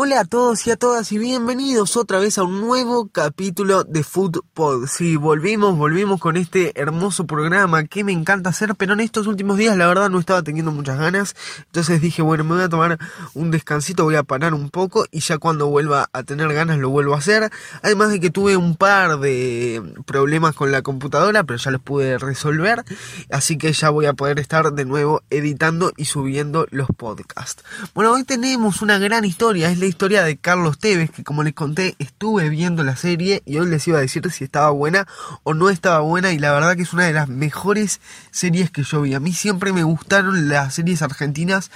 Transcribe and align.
Hola 0.00 0.20
a 0.20 0.24
todos 0.24 0.64
y 0.64 0.70
a 0.70 0.76
todas 0.76 1.10
y 1.10 1.18
bienvenidos 1.18 1.96
otra 1.96 2.20
vez 2.20 2.38
a 2.38 2.44
un 2.44 2.60
nuevo 2.60 3.08
capítulo 3.08 3.82
de 3.82 4.04
Footpod. 4.04 4.86
Sí, 4.86 5.16
volvimos, 5.16 5.76
volvimos 5.76 6.20
con 6.20 6.36
este 6.36 6.80
hermoso 6.80 7.26
programa 7.26 7.82
que 7.82 8.04
me 8.04 8.12
encanta 8.12 8.50
hacer, 8.50 8.76
pero 8.76 8.92
en 8.92 9.00
estos 9.00 9.26
últimos 9.26 9.58
días 9.58 9.76
la 9.76 9.88
verdad 9.88 10.08
no 10.08 10.20
estaba 10.20 10.44
teniendo 10.44 10.70
muchas 10.70 11.00
ganas. 11.00 11.34
Entonces 11.66 12.00
dije, 12.00 12.22
bueno, 12.22 12.44
me 12.44 12.54
voy 12.54 12.62
a 12.62 12.68
tomar 12.68 12.96
un 13.34 13.50
descansito, 13.50 14.04
voy 14.04 14.14
a 14.14 14.22
parar 14.22 14.54
un 14.54 14.70
poco 14.70 15.04
y 15.10 15.18
ya 15.18 15.38
cuando 15.38 15.66
vuelva 15.66 16.08
a 16.12 16.22
tener 16.22 16.52
ganas 16.54 16.78
lo 16.78 16.90
vuelvo 16.90 17.14
a 17.14 17.18
hacer. 17.18 17.50
Además 17.82 18.10
de 18.10 18.20
que 18.20 18.30
tuve 18.30 18.56
un 18.56 18.76
par 18.76 19.18
de 19.18 19.82
problemas 20.06 20.54
con 20.54 20.70
la 20.70 20.82
computadora, 20.82 21.42
pero 21.42 21.58
ya 21.58 21.72
los 21.72 21.82
pude 21.82 22.18
resolver. 22.18 22.84
Así 23.30 23.58
que 23.58 23.72
ya 23.72 23.90
voy 23.90 24.06
a 24.06 24.12
poder 24.12 24.38
estar 24.38 24.72
de 24.72 24.84
nuevo 24.84 25.24
editando 25.28 25.90
y 25.96 26.04
subiendo 26.04 26.68
los 26.70 26.86
podcasts. 26.96 27.64
Bueno, 27.94 28.12
hoy 28.12 28.22
tenemos 28.22 28.80
una 28.80 29.00
gran 29.00 29.24
historia, 29.24 29.72
es 29.72 29.80
la 29.80 29.87
historia 29.88 30.22
de 30.22 30.36
Carlos 30.36 30.78
Tevez, 30.78 31.10
que 31.10 31.24
como 31.24 31.42
les 31.42 31.54
conté, 31.54 31.96
estuve 31.98 32.48
viendo 32.48 32.84
la 32.84 32.96
serie 32.96 33.42
y 33.44 33.58
hoy 33.58 33.68
les 33.68 33.86
iba 33.88 33.98
a 33.98 34.02
decir 34.02 34.30
si 34.30 34.44
estaba 34.44 34.70
buena 34.70 35.06
o 35.42 35.54
no 35.54 35.70
estaba 35.70 36.00
buena 36.00 36.32
y 36.32 36.38
la 36.38 36.52
verdad 36.52 36.76
que 36.76 36.82
es 36.82 36.92
una 36.92 37.06
de 37.06 37.12
las 37.12 37.28
mejores 37.28 38.00
series 38.30 38.70
que 38.70 38.82
yo 38.82 39.02
vi. 39.02 39.14
A 39.14 39.20
mí 39.20 39.32
siempre 39.32 39.72
me 39.72 39.82
gustaron 39.82 40.48
las 40.48 40.74
series 40.74 41.02
argentinas 41.02 41.70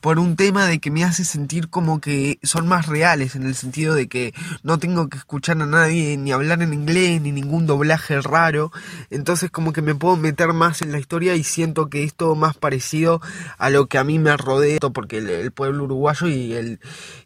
por 0.00 0.18
un 0.18 0.36
tema 0.36 0.66
de 0.66 0.78
que 0.78 0.90
me 0.90 1.04
hace 1.04 1.24
sentir 1.24 1.68
como 1.68 2.00
que 2.00 2.38
son 2.42 2.68
más 2.68 2.86
reales, 2.86 3.34
en 3.34 3.44
el 3.44 3.54
sentido 3.54 3.94
de 3.94 4.08
que 4.08 4.34
no 4.62 4.78
tengo 4.78 5.08
que 5.08 5.16
escuchar 5.16 5.60
a 5.60 5.66
nadie 5.66 6.16
ni 6.16 6.32
hablar 6.32 6.62
en 6.62 6.72
inglés 6.72 7.20
ni 7.20 7.32
ningún 7.32 7.66
doblaje 7.66 8.20
raro, 8.20 8.70
entonces 9.10 9.50
como 9.50 9.72
que 9.72 9.82
me 9.82 9.94
puedo 9.94 10.16
meter 10.16 10.52
más 10.52 10.82
en 10.82 10.92
la 10.92 10.98
historia 10.98 11.34
y 11.34 11.44
siento 11.44 11.88
que 11.88 12.04
es 12.04 12.14
todo 12.14 12.34
más 12.34 12.56
parecido 12.56 13.20
a 13.58 13.70
lo 13.70 13.86
que 13.86 13.98
a 13.98 14.04
mí 14.04 14.18
me 14.18 14.36
rodea, 14.36 14.78
porque 14.92 15.18
el, 15.18 15.30
el 15.30 15.52
pueblo 15.52 15.84
uruguayo 15.84 16.28
y 16.28 16.52
el, 16.52 16.80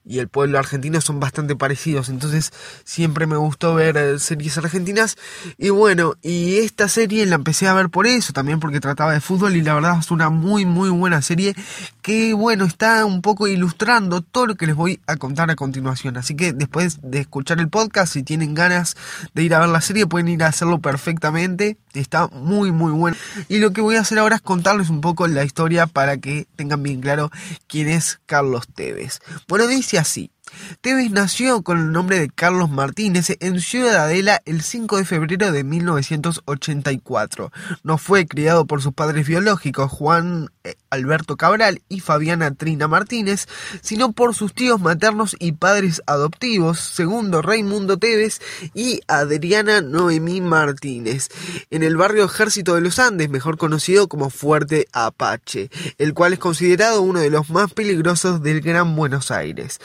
y 0.04 0.18
el 0.18 0.27
pueblo 0.28 0.58
argentino 0.58 1.00
son 1.00 1.20
bastante 1.20 1.56
parecidos. 1.56 2.08
Entonces 2.08 2.52
siempre 2.84 3.26
me 3.26 3.36
gustó 3.36 3.74
ver 3.74 3.96
eh, 3.96 4.18
series 4.18 4.58
argentinas. 4.58 5.16
Y 5.56 5.70
bueno, 5.70 6.14
y 6.22 6.58
esta 6.58 6.88
serie 6.88 7.26
la 7.26 7.36
empecé 7.36 7.66
a 7.68 7.74
ver 7.74 7.90
por 7.90 8.06
eso, 8.06 8.32
también 8.32 8.60
porque 8.60 8.80
trataba 8.80 9.12
de 9.12 9.20
fútbol 9.20 9.56
y 9.56 9.62
la 9.62 9.74
verdad 9.74 9.98
es 9.98 10.10
una 10.10 10.30
muy 10.30 10.64
muy 10.64 10.90
buena 10.90 11.22
serie 11.22 11.54
que 12.02 12.32
bueno, 12.34 12.64
está 12.64 13.04
un 13.04 13.22
poco 13.22 13.48
ilustrando 13.48 14.22
todo 14.22 14.46
lo 14.46 14.54
que 14.54 14.66
les 14.66 14.76
voy 14.76 15.00
a 15.06 15.16
contar 15.16 15.50
a 15.50 15.56
continuación. 15.56 16.16
Así 16.16 16.34
que 16.34 16.52
después 16.52 16.98
de 17.02 17.20
escuchar 17.20 17.58
el 17.58 17.68
podcast, 17.68 18.12
si 18.12 18.22
tienen 18.22 18.54
ganas 18.54 18.96
de 19.34 19.42
ir 19.42 19.54
a 19.54 19.60
ver 19.60 19.68
la 19.68 19.80
serie, 19.80 20.06
pueden 20.06 20.28
ir 20.28 20.42
a 20.42 20.48
hacerlo 20.48 20.78
perfectamente. 20.78 21.76
Está 21.94 22.28
muy 22.28 22.72
muy 22.72 22.92
bueno. 22.92 23.16
Y 23.48 23.58
lo 23.58 23.72
que 23.72 23.80
voy 23.80 23.96
a 23.96 24.00
hacer 24.00 24.18
ahora 24.18 24.36
es 24.36 24.42
contarles 24.42 24.90
un 24.90 25.00
poco 25.00 25.26
la 25.26 25.44
historia 25.44 25.86
para 25.86 26.16
que 26.16 26.46
tengan 26.56 26.82
bien 26.82 27.00
claro 27.00 27.30
quién 27.66 27.88
es 27.88 28.20
Carlos 28.26 28.68
Tevez. 28.74 29.20
Bueno, 29.46 29.66
dice 29.66 29.98
así. 29.98 30.17
Taxi. 30.18 30.37
Tevez 30.80 31.10
nació 31.10 31.62
con 31.62 31.78
el 31.78 31.92
nombre 31.92 32.18
de 32.18 32.28
Carlos 32.28 32.70
Martínez 32.70 33.36
en 33.40 33.60
Ciudadela 33.60 34.42
el 34.44 34.62
5 34.62 34.98
de 34.98 35.04
febrero 35.04 35.52
de 35.52 35.64
1984. 35.64 37.52
No 37.82 37.98
fue 37.98 38.26
criado 38.26 38.66
por 38.66 38.82
sus 38.82 38.92
padres 38.92 39.26
biológicos 39.26 39.90
Juan 39.90 40.50
eh, 40.64 40.74
Alberto 40.90 41.36
Cabral 41.36 41.82
y 41.88 42.00
Fabiana 42.00 42.54
Trina 42.54 42.88
Martínez, 42.88 43.46
sino 43.82 44.12
por 44.12 44.34
sus 44.34 44.54
tíos 44.54 44.80
maternos 44.80 45.36
y 45.38 45.52
padres 45.52 46.02
adoptivos, 46.06 46.80
segundo 46.80 47.42
Raimundo 47.42 47.98
Tevez 47.98 48.40
y 48.74 49.00
Adriana 49.06 49.80
Noemí 49.80 50.40
Martínez, 50.40 51.28
en 51.70 51.82
el 51.82 51.96
barrio 51.96 52.24
Ejército 52.24 52.74
de 52.74 52.80
los 52.80 52.98
Andes, 52.98 53.28
mejor 53.28 53.58
conocido 53.58 54.08
como 54.08 54.30
Fuerte 54.30 54.88
Apache, 54.92 55.70
el 55.98 56.14
cual 56.14 56.32
es 56.32 56.38
considerado 56.38 57.02
uno 57.02 57.20
de 57.20 57.30
los 57.30 57.50
más 57.50 57.72
peligrosos 57.72 58.42
del 58.42 58.60
Gran 58.60 58.96
Buenos 58.96 59.30
Aires. 59.30 59.80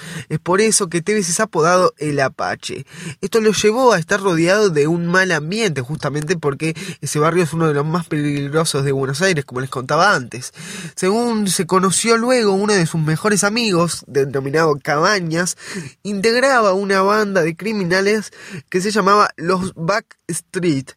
Eso 0.61 0.89
que 0.89 1.01
Tevez 1.01 1.29
es 1.29 1.39
apodado 1.39 1.93
el 1.97 2.19
Apache. 2.19 2.85
Esto 3.21 3.41
lo 3.41 3.51
llevó 3.51 3.93
a 3.93 3.99
estar 3.99 4.21
rodeado 4.21 4.69
de 4.69 4.87
un 4.87 5.07
mal 5.07 5.31
ambiente, 5.31 5.81
justamente 5.81 6.37
porque 6.37 6.75
ese 7.01 7.19
barrio 7.19 7.43
es 7.43 7.53
uno 7.53 7.67
de 7.67 7.73
los 7.73 7.85
más 7.85 8.07
peligrosos 8.07 8.83
de 8.83 8.91
Buenos 8.91 9.21
Aires, 9.21 9.45
como 9.45 9.61
les 9.61 9.69
contaba 9.69 10.15
antes. 10.15 10.53
Según 10.95 11.47
se 11.47 11.65
conoció 11.65 12.17
luego, 12.17 12.53
uno 12.53 12.73
de 12.73 12.85
sus 12.85 13.01
mejores 13.01 13.43
amigos, 13.43 14.03
denominado 14.07 14.77
Cabañas, 14.81 15.57
integraba 16.03 16.73
una 16.73 17.01
banda 17.01 17.41
de 17.41 17.55
criminales 17.55 18.31
que 18.69 18.81
se 18.81 18.91
llamaba 18.91 19.29
los 19.37 19.73
Backstreet. 19.75 20.95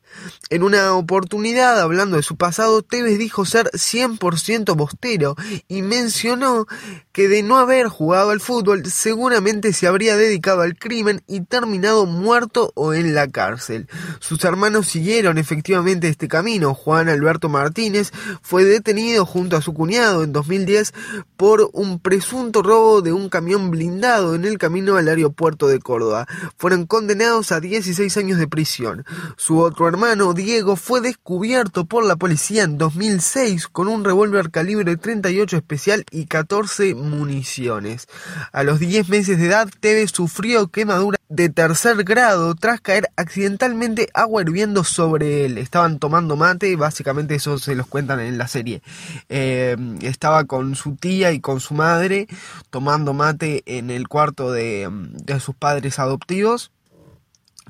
En 0.51 0.63
una 0.63 0.95
oportunidad, 0.95 1.81
hablando 1.81 2.17
de 2.17 2.23
su 2.23 2.37
pasado, 2.37 2.83
Tevez 2.83 3.19
dijo 3.19 3.45
ser 3.45 3.71
100% 3.73 4.77
bostero 4.77 5.37
y 5.69 5.83
mencionó 5.83 6.67
que 7.13 7.29
de 7.29 7.43
no 7.43 7.59
haber 7.59 7.89
jugado 7.89 8.31
al 8.31 8.41
fútbol, 8.41 8.85
seguramente 8.87 9.46
se 9.47 9.87
habría 9.87 10.17
dedicado 10.17 10.63
al 10.63 10.77
crimen 10.77 11.23
y 11.29 11.41
terminado 11.41 12.05
muerto 12.05 12.73
o 12.75 12.95
en 12.95 13.15
la 13.15 13.29
cárcel. 13.29 13.87
Sus 14.19 14.45
hermanos 14.45 14.89
siguieron 14.89 15.39
efectivamente 15.39 16.09
este 16.09 16.27
camino. 16.27 16.75
Juan 16.75 17.09
Alberto 17.09 17.49
Martínez 17.49 18.11
fue 18.43 18.65
detenido 18.65 19.25
junto 19.25 19.57
a 19.57 19.63
su 19.63 19.73
cuñado 19.73 20.25
en 20.25 20.33
2010 20.33 20.93
por 21.37 21.71
un 21.75 22.01
presunto 22.01 22.61
robo 22.61 23.03
de 23.03 23.13
un 23.13 23.29
camión 23.29 23.71
blindado 23.71 24.35
en 24.35 24.45
el 24.45 24.59
camino 24.59 24.97
al 24.97 25.07
aeropuerto 25.07 25.69
de 25.69 25.79
Córdoba. 25.79 26.27
Fueron 26.59 26.87
condenados 26.87 27.53
a 27.53 27.61
16 27.61 28.17
años 28.17 28.39
de 28.39 28.49
prisión. 28.49 29.05
Su 29.37 29.61
otro 29.61 29.87
hermano, 29.87 30.35
Diego, 30.35 30.75
fue 30.75 31.01
descubierto 31.01 31.85
por 31.85 32.05
la 32.05 32.17
policía 32.17 32.65
en 32.65 32.79
2006 32.79 33.69
con 33.69 33.87
un 33.87 34.03
revólver 34.03 34.51
calibre 34.51 34.97
38 34.97 35.57
especial 35.57 36.05
y 36.11 36.27
14 36.27 36.97
municiones. 36.97 38.09
A 38.51 38.65
los 38.65 38.81
10 38.81 39.09
meses 39.09 39.36
de 39.39 39.47
edad, 39.47 39.69
Tevez 39.81 40.11
sufrió 40.11 40.69
quemadura 40.69 41.19
de 41.29 41.49
tercer 41.49 42.05
grado 42.05 42.55
tras 42.55 42.81
caer 42.81 43.11
accidentalmente 43.17 44.09
agua 44.15 44.43
hirviendo 44.43 44.85
sobre 44.85 45.45
él. 45.45 45.59
Estaban 45.59 45.99
tomando 45.99 46.37
mate, 46.37 46.77
básicamente 46.77 47.35
eso 47.35 47.59
se 47.59 47.75
los 47.75 47.87
cuentan 47.87 48.21
en 48.21 48.39
la 48.39 48.49
serie. 48.49 48.83
Eh, 49.29 49.77
estaba 50.03 50.45
con 50.45 50.77
su 50.77 50.97
tía 50.97 51.33
y 51.33 51.41
con 51.41 51.61
su 51.61 51.75
madre 51.75 52.29
tomando 52.71 53.13
mate 53.15 53.63
en 53.67 53.91
el 53.91 54.09
cuarto 54.09 54.53
de, 54.53 54.89
de 54.91 55.41
sus 55.41 55.55
padres 55.55 55.99
adoptivos. 55.99 56.71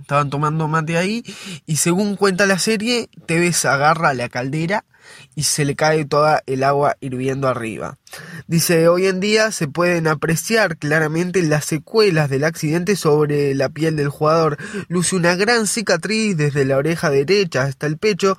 Estaban 0.00 0.28
tomando 0.28 0.69
mate 0.69 0.99
ahí 0.99 1.25
y 1.65 1.76
según 1.76 2.16
cuenta 2.16 2.44
la 2.44 2.59
serie, 2.59 3.09
Tevez 3.25 3.65
agarra 3.65 4.12
la 4.12 4.28
caldera 4.28 4.84
y 5.34 5.44
se 5.44 5.65
le 5.65 5.76
cae 5.76 6.05
toda 6.05 6.43
el 6.47 6.62
agua 6.62 6.97
hirviendo 7.00 7.49
arriba. 7.49 7.97
Dice, 8.48 8.86
hoy 8.88 9.06
en 9.06 9.18
día 9.18 9.50
se 9.50 9.66
pueden 9.66 10.06
apreciar 10.06 10.76
claramente 10.76 11.42
las 11.42 11.64
secuelas 11.64 12.30
del 12.30 12.44
accidente 12.44 12.94
sobre 12.94 13.54
la 13.56 13.68
piel 13.68 13.96
del 13.96 14.08
jugador. 14.08 14.56
Luce 14.88 15.16
una 15.16 15.34
gran 15.34 15.66
cicatriz 15.66 16.36
desde 16.36 16.64
la 16.64 16.76
oreja 16.76 17.10
derecha 17.10 17.62
hasta 17.64 17.86
el 17.86 17.98
pecho 17.98 18.38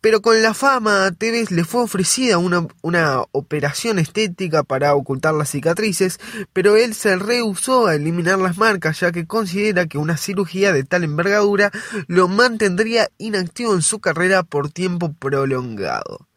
pero 0.00 0.22
con 0.22 0.42
la 0.42 0.54
fama 0.54 1.04
a 1.06 1.12
Tevez 1.12 1.50
le 1.50 1.64
fue 1.64 1.82
ofrecida 1.82 2.38
una, 2.38 2.66
una, 2.80 3.22
operación 3.32 3.98
estética 3.98 4.62
para 4.62 4.94
ocultar 4.94 5.34
las 5.34 5.50
cicatrices, 5.50 6.18
pero 6.52 6.76
él 6.76 6.94
se 6.94 7.16
rehusó 7.16 7.86
a 7.86 7.96
eliminar 7.96 8.38
las 8.38 8.56
marcas 8.56 9.00
ya 9.00 9.12
que 9.12 9.26
considera 9.26 9.86
que 9.86 9.98
una 9.98 10.16
cirugía 10.16 10.72
de 10.72 10.84
tal 10.84 11.04
envergadura 11.04 11.70
lo 12.06 12.28
mantendría 12.28 13.10
inactivo 13.18 13.74
en 13.74 13.82
su 13.82 14.00
carrera 14.00 14.42
por 14.42 14.70
tiempo 14.70 15.12
prolongado. 15.12 16.29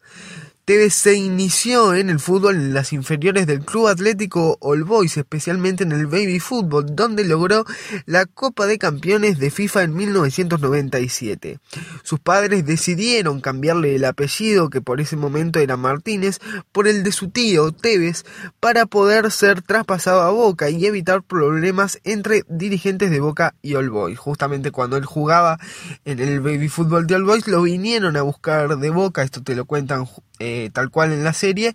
Tevez 0.66 0.94
se 0.94 1.14
inició 1.14 1.92
en 1.94 2.08
el 2.08 2.18
fútbol 2.18 2.54
en 2.54 2.72
las 2.72 2.94
inferiores 2.94 3.46
del 3.46 3.66
Club 3.66 3.88
Atlético 3.88 4.56
All 4.62 4.82
Boys, 4.84 5.18
especialmente 5.18 5.84
en 5.84 5.92
el 5.92 6.06
baby 6.06 6.40
fútbol, 6.40 6.86
donde 6.96 7.22
logró 7.22 7.66
la 8.06 8.24
Copa 8.24 8.64
de 8.64 8.78
Campeones 8.78 9.38
de 9.38 9.50
FIFA 9.50 9.82
en 9.82 9.94
1997. 9.94 11.58
Sus 12.02 12.18
padres 12.18 12.64
decidieron 12.64 13.42
cambiarle 13.42 13.94
el 13.94 14.06
apellido, 14.06 14.70
que 14.70 14.80
por 14.80 15.02
ese 15.02 15.16
momento 15.16 15.58
era 15.58 15.76
Martínez, 15.76 16.38
por 16.72 16.88
el 16.88 17.02
de 17.02 17.12
su 17.12 17.28
tío 17.28 17.70
Tevez, 17.72 18.24
para 18.58 18.86
poder 18.86 19.30
ser 19.32 19.60
traspasado 19.60 20.22
a 20.22 20.30
Boca 20.30 20.70
y 20.70 20.86
evitar 20.86 21.22
problemas 21.22 22.00
entre 22.04 22.42
dirigentes 22.48 23.10
de 23.10 23.20
Boca 23.20 23.54
y 23.60 23.74
All 23.74 23.90
Boys. 23.90 24.18
Justamente 24.18 24.70
cuando 24.70 24.96
él 24.96 25.04
jugaba 25.04 25.58
en 26.06 26.20
el 26.20 26.40
baby 26.40 26.70
fútbol 26.70 27.06
de 27.06 27.16
All 27.16 27.24
Boys, 27.24 27.48
lo 27.48 27.60
vinieron 27.60 28.16
a 28.16 28.22
buscar 28.22 28.78
de 28.78 28.88
Boca, 28.88 29.22
esto 29.22 29.42
te 29.42 29.54
lo 29.54 29.66
cuentan 29.66 30.06
eh, 30.40 30.53
tal 30.72 30.90
cual 30.90 31.12
en 31.12 31.24
la 31.24 31.32
serie 31.32 31.74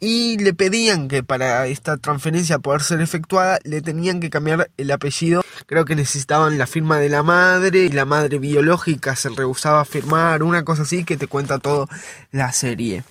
y 0.00 0.38
le 0.38 0.52
pedían 0.54 1.08
que 1.08 1.22
para 1.22 1.66
esta 1.66 1.96
transferencia 1.96 2.58
poder 2.58 2.82
ser 2.82 3.00
efectuada 3.00 3.58
le 3.64 3.82
tenían 3.82 4.20
que 4.20 4.30
cambiar 4.30 4.70
el 4.76 4.90
apellido. 4.90 5.44
Creo 5.66 5.84
que 5.84 5.94
necesitaban 5.94 6.58
la 6.58 6.66
firma 6.66 6.98
de 6.98 7.08
la 7.08 7.22
madre 7.22 7.84
y 7.84 7.88
la 7.90 8.04
madre 8.04 8.38
biológica 8.38 9.16
se 9.16 9.28
rehusaba 9.28 9.80
a 9.80 9.84
firmar 9.84 10.42
una 10.42 10.64
cosa 10.64 10.82
así 10.82 11.04
que 11.04 11.16
te 11.16 11.26
cuenta 11.26 11.58
todo 11.58 11.88
la 12.32 12.52
serie 12.52 13.04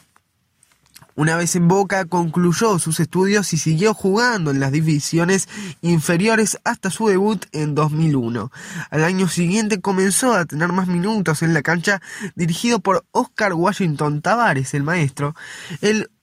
una 1.22 1.36
vez 1.36 1.56
en 1.56 1.68
Boca 1.68 2.06
concluyó 2.06 2.80
sus 2.80 3.00
estudios 3.00 3.54
y 3.54 3.58
siguió 3.58 3.94
jugando 3.94 4.50
en 4.50 4.60
las 4.60 4.72
divisiones 4.72 5.48
inferiores 5.82 6.58
hasta 6.64 6.90
su 6.90 7.10
debut 7.10 7.46
en 7.52 7.76
2001. 7.76 8.52
Al 8.90 9.04
año 9.04 9.28
siguiente 9.28 9.82
comenzó 9.82 10.34
a 10.34 10.46
tener 10.46 10.72
más 10.72 10.88
minutos 10.88 11.44
en 11.44 11.54
la 11.54 11.62
cancha 11.62 12.02
dirigido 12.34 12.80
por 12.80 13.06
Oscar 13.12 13.54
Washington 13.54 14.24
Tavares, 14.24 14.74
el 14.74 14.82
maestro. 14.82 15.36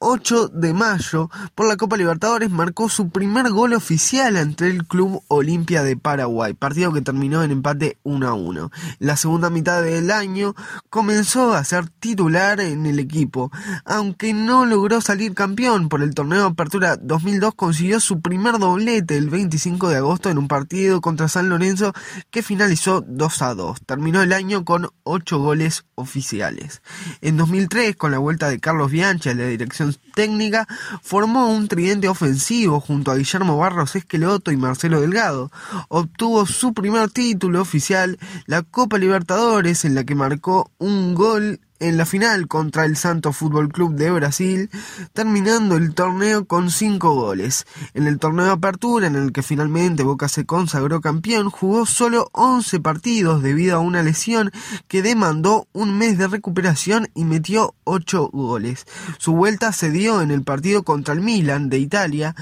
8 0.01 0.49
de 0.49 0.75
mayo 0.75 1.29
por 1.57 1.67
la 1.67 1.77
Copa 1.77 1.97
Libertadores 1.97 2.51
marcó 2.51 2.89
su 2.89 3.11
primer 3.11 3.51
gol 3.51 3.73
oficial 3.73 4.37
ante 4.37 4.69
el 4.69 4.87
Club 4.87 5.25
Olimpia 5.27 5.83
de 5.83 5.97
Paraguay, 5.97 6.55
partido 6.55 6.93
que 6.93 7.03
terminó 7.03 7.43
en 7.43 7.51
empate 7.51 7.99
1 8.05 8.29
a 8.29 8.35
1. 8.35 8.71
La 9.01 9.17
segunda 9.17 9.51
mitad 9.51 9.83
del 9.83 10.13
año 10.13 10.55
comenzó 10.89 11.53
a 11.53 11.65
ser 11.65 11.89
titular 11.89 12.61
en 12.61 12.87
el 12.87 13.01
equipo, 13.01 13.51
aunque 13.85 14.35
no 14.35 14.67
logró 14.67 15.01
salir 15.01 15.35
campeón 15.35 15.89
por 15.89 16.03
el 16.03 16.15
torneo 16.15 16.43
de 16.43 16.47
Apertura 16.47 16.97
2002 16.97 17.55
consiguió 17.57 17.99
su 17.99 18.21
primer 18.21 18.59
doblete 18.59 19.17
el 19.17 19.31
25 19.31 19.89
de 19.89 19.97
agosto 19.97 20.31
en 20.31 20.39
un 20.39 20.47
partido 20.47 21.01
contra 21.01 21.27
San 21.27 21.49
Lorenzo 21.49 21.93
que 22.31 22.45
finalizó 22.45 23.01
2 23.01 23.43
a 23.43 23.55
2. 23.55 23.81
Terminó 23.85 24.23
el 24.23 24.33
año 24.33 24.65
con 24.65 24.91
8 25.03 25.39
goles 25.39 25.87
oficiales. 25.97 26.83
En 27.21 27.37
2003, 27.37 27.97
con 27.97 28.13
la 28.13 28.19
vuelta 28.19 28.49
de 28.49 28.61
Carlos 28.61 28.93
Bianchi 28.93 29.31
a 29.31 29.35
la 29.35 29.47
dirección 29.47 29.88
técnica, 30.15 30.67
formó 31.03 31.51
un 31.51 31.69
tridente 31.69 32.09
ofensivo 32.09 32.81
junto 32.81 33.11
a 33.11 33.17
Guillermo 33.17 33.57
Barros 33.57 33.97
Esqueloto 33.97 34.51
y 34.51 34.57
Marcelo 34.57 35.01
Delgado. 35.01 35.51
Obtuvo 35.89 36.47
su 36.47 36.75
primer 36.75 37.11
título 37.11 37.61
oficial, 37.61 38.19
la 38.47 38.63
Copa 38.63 38.99
Libertadores, 38.99 39.85
en 39.85 39.95
la 39.95 40.05
que 40.05 40.15
marcó 40.15 40.71
un 40.79 41.15
gol 41.15 41.61
en 41.81 41.97
la 41.97 42.07
final 42.07 42.49
contra 42.49 42.85
el 42.85 42.97
Santo 42.97 43.33
Fútbol 43.33 43.69
Club 43.69 43.95
de 43.95 44.11
Brasil, 44.11 44.71
terminando 45.13 45.77
el 45.77 45.95
torneo 45.95 46.45
con 46.45 46.71
cinco 46.71 47.15
goles. 47.15 47.67
En 47.95 48.07
el 48.07 48.19
torneo 48.19 48.47
de 48.47 48.53
apertura, 48.53 49.07
en 49.07 49.17
el 49.17 49.33
que 49.33 49.43
finalmente 49.43 50.03
Boca 50.03 50.29
se 50.29 50.45
consagró 50.45 51.01
campeón, 51.01 51.51
jugó 51.51 51.87
solo 51.87 52.31
11 52.33 52.81
partidos 52.81 53.43
debido 53.43 53.77
a 53.77 53.81
una 53.81 54.03
lesión 54.03 54.51
que 54.89 55.03
demandó 55.03 55.69
un 55.73 55.97
mes 55.99 56.19
de 56.19 56.29
recuperación 56.29 57.09
y 57.15 57.25
metió 57.25 57.75
8 57.85 58.31
goles. 58.33 58.85
Su 59.19 59.33
vuelta 59.33 59.73
se 59.73 59.91
dio 59.91 60.23
en 60.23 60.31
el 60.31 60.43
partido 60.43 60.83
contra 60.83 61.15
el 61.15 61.21
Milan 61.21 61.69
de 61.69 61.79
Italia, 61.79 62.35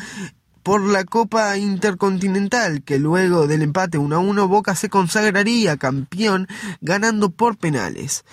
por 0.66 0.80
la 0.82 1.04
Copa 1.04 1.56
Intercontinental, 1.56 2.82
que 2.82 2.98
luego 2.98 3.46
del 3.46 3.62
empate 3.62 3.98
1 3.98 4.16
a 4.16 4.18
1 4.18 4.48
Boca 4.48 4.74
se 4.74 4.88
consagraría 4.88 5.76
campeón 5.76 6.48
ganando 6.80 7.30
por 7.30 7.56
penales. 7.56 8.24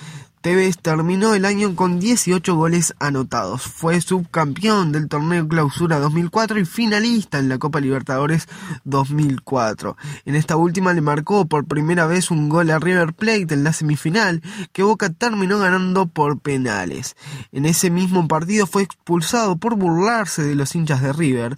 Tevez 0.44 0.78
terminó 0.78 1.34
el 1.36 1.46
año 1.46 1.74
con 1.74 2.02
18 2.02 2.54
goles 2.54 2.94
anotados. 3.00 3.62
Fue 3.62 4.02
subcampeón 4.02 4.92
del 4.92 5.08
torneo 5.08 5.48
Clausura 5.48 6.00
2004 6.00 6.60
y 6.60 6.66
finalista 6.66 7.40
en 7.40 7.48
la 7.48 7.60
Copa 7.60 7.80
Libertadores 7.80 8.50
2004. 8.84 9.96
En 10.26 10.36
esta 10.36 10.58
última 10.58 10.92
le 10.92 11.00
marcó 11.00 11.46
por 11.46 11.64
primera 11.64 12.08
vez 12.08 12.30
un 12.30 12.50
gol 12.50 12.72
a 12.72 12.80
River 12.80 13.14
Plate 13.14 13.54
en 13.54 13.64
la 13.64 13.72
semifinal, 13.72 14.42
que 14.74 14.84
Boca 14.84 15.12
terminó 15.12 15.60
ganando 15.60 16.08
por 16.08 16.38
penales. 16.42 17.16
En 17.54 17.66
ese 17.66 17.90
mismo 17.90 18.28
partido 18.28 18.68
fue 18.68 18.84
expulsado 18.84 19.56
por 19.56 19.78
burlarse 19.78 20.44
de 20.44 20.56
los 20.56 20.76
hinchas 20.76 21.02
de 21.02 21.14
River. 21.14 21.58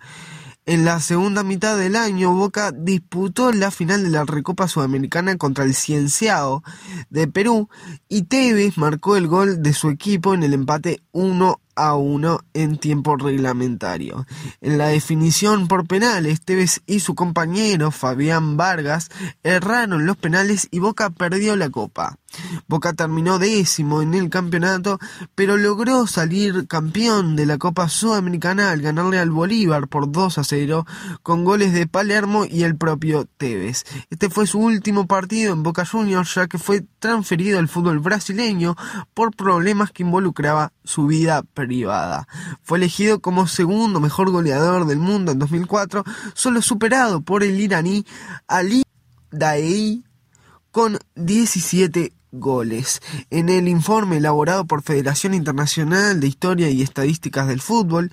En 0.68 0.84
la 0.84 1.00
segunda 1.00 1.44
mitad 1.44 1.78
del 1.78 1.96
año, 1.96 2.34
Boca 2.34 2.72
disputó 2.72 3.52
la 3.52 3.70
final 3.70 4.02
de 4.02 4.10
la 4.10 4.26
Recopa 4.26 4.68
Sudamericana 4.68 5.38
contra 5.38 5.64
el 5.64 5.76
Cienciao 5.76 6.64
de 7.12 7.28
Perú 7.28 7.70
y 8.10 8.24
Tevez 8.24 8.76
marcó 8.76 9.16
el 9.16 9.28
gol 9.28 9.62
de 9.62 9.74
su 9.74 9.90
equipo 9.90 10.34
en 10.34 10.42
el 10.42 10.56
empate 10.56 11.04
1 11.12 11.62
a 11.76 11.96
1 11.96 12.40
en 12.54 12.78
tiempo 12.78 13.16
reglamentario. 13.16 14.26
En 14.62 14.78
la 14.78 14.88
definición 14.88 15.68
por 15.68 15.88
penales, 15.88 16.42
Tevez 16.42 16.82
y 16.86 17.00
su 17.00 17.16
compañero 17.16 17.92
Fabián 17.92 18.58
Vargas 18.58 19.10
erraron 19.44 20.06
los 20.06 20.18
penales 20.18 20.68
y 20.72 20.80
Boca 20.80 21.10
perdió 21.10 21.56
la 21.56 21.70
copa. 21.70 22.18
Boca 22.68 22.94
terminó 22.94 23.40
décimo 23.40 24.02
en 24.02 24.14
el 24.14 24.30
campeonato, 24.30 25.00
pero 25.36 25.58
logró 25.58 26.08
salir 26.08 26.68
campeón 26.68 27.36
de 27.36 27.46
la 27.46 27.58
Copa 27.58 27.90
Sudamericana 27.90 28.72
al 28.72 28.82
ganarle 28.82 29.20
al 29.20 29.32
Bolívar 29.32 29.88
por 29.88 30.12
2 30.12 30.38
a 30.38 30.44
0 30.44 30.86
con 31.24 31.46
goles 31.46 31.74
de 31.74 31.88
Palermo 31.88 32.46
y 32.46 32.64
el 32.64 32.76
propio 32.76 33.26
Tevez. 33.38 33.84
Este 34.10 34.30
fue 34.30 34.48
su 34.48 34.60
último 34.60 35.08
partido 35.08 35.54
en 35.54 35.64
Boca 35.64 35.86
Juniors 35.86 36.36
ya 36.36 36.48
que 36.48 36.58
fue 36.58 36.86
transferido 37.00 37.60
al 37.60 37.68
fútbol 37.68 38.00
brasileño 38.00 38.76
por 39.14 39.36
problemas 39.36 39.92
que 39.92 40.04
involucraba 40.04 40.74
su 40.84 41.08
vida 41.08 41.44
Fue 42.62 42.78
elegido 42.78 43.20
como 43.20 43.48
segundo 43.48 44.00
mejor 44.00 44.32
goleador 44.32 44.86
del 44.86 45.00
mundo 45.00 45.32
en 45.32 45.40
2004, 45.40 46.04
solo 46.34 46.62
superado 46.62 47.22
por 47.22 47.44
el 47.44 47.60
iraní 47.60 48.06
Ali 48.48 48.84
Daei 49.32 50.04
con 50.72 51.00
17 51.16 52.14
goles. 52.32 53.02
En 53.30 53.50
el 53.50 53.68
informe 53.68 54.18
elaborado 54.18 54.66
por 54.66 54.82
Federación 54.82 55.34
Internacional 55.34 56.20
de 56.20 56.28
Historia 56.28 56.70
y 56.70 56.82
Estadísticas 56.82 57.48
del 57.48 57.62
Fútbol, 57.62 58.12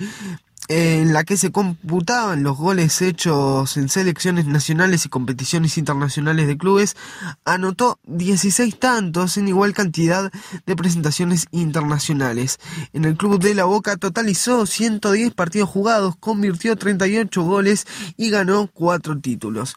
en 0.75 1.13
la 1.13 1.25
que 1.25 1.37
se 1.37 1.53
computaban 1.53 2.43
los 2.43 2.57
goles 2.57 3.03
hechos 3.03 3.77
en 3.77 3.91
selecciones 3.91 4.47
nacionales 4.47 5.05
y 5.05 5.11
competiciones 5.11 5.77
internacionales 5.77 6.47
de 6.47 6.57
clubes, 6.57 6.97
anotó 7.45 7.99
16 8.05 8.79
tantos 8.79 9.37
en 9.37 9.49
igual 9.49 9.75
cantidad 9.75 10.33
de 10.65 10.77
presentaciones 10.77 11.45
internacionales. 11.51 12.59
En 12.95 13.05
el 13.05 13.19
club 13.19 13.39
de 13.39 13.55
La 13.55 13.65
Boca 13.65 13.99
totalizó 13.99 14.65
110 14.65 15.35
partidos 15.35 15.69
jugados, 15.69 16.17
convirtió 16.17 16.75
38 16.75 17.43
goles 17.43 17.87
y 18.17 18.31
ganó 18.31 18.67
4 18.73 19.21
títulos. 19.21 19.77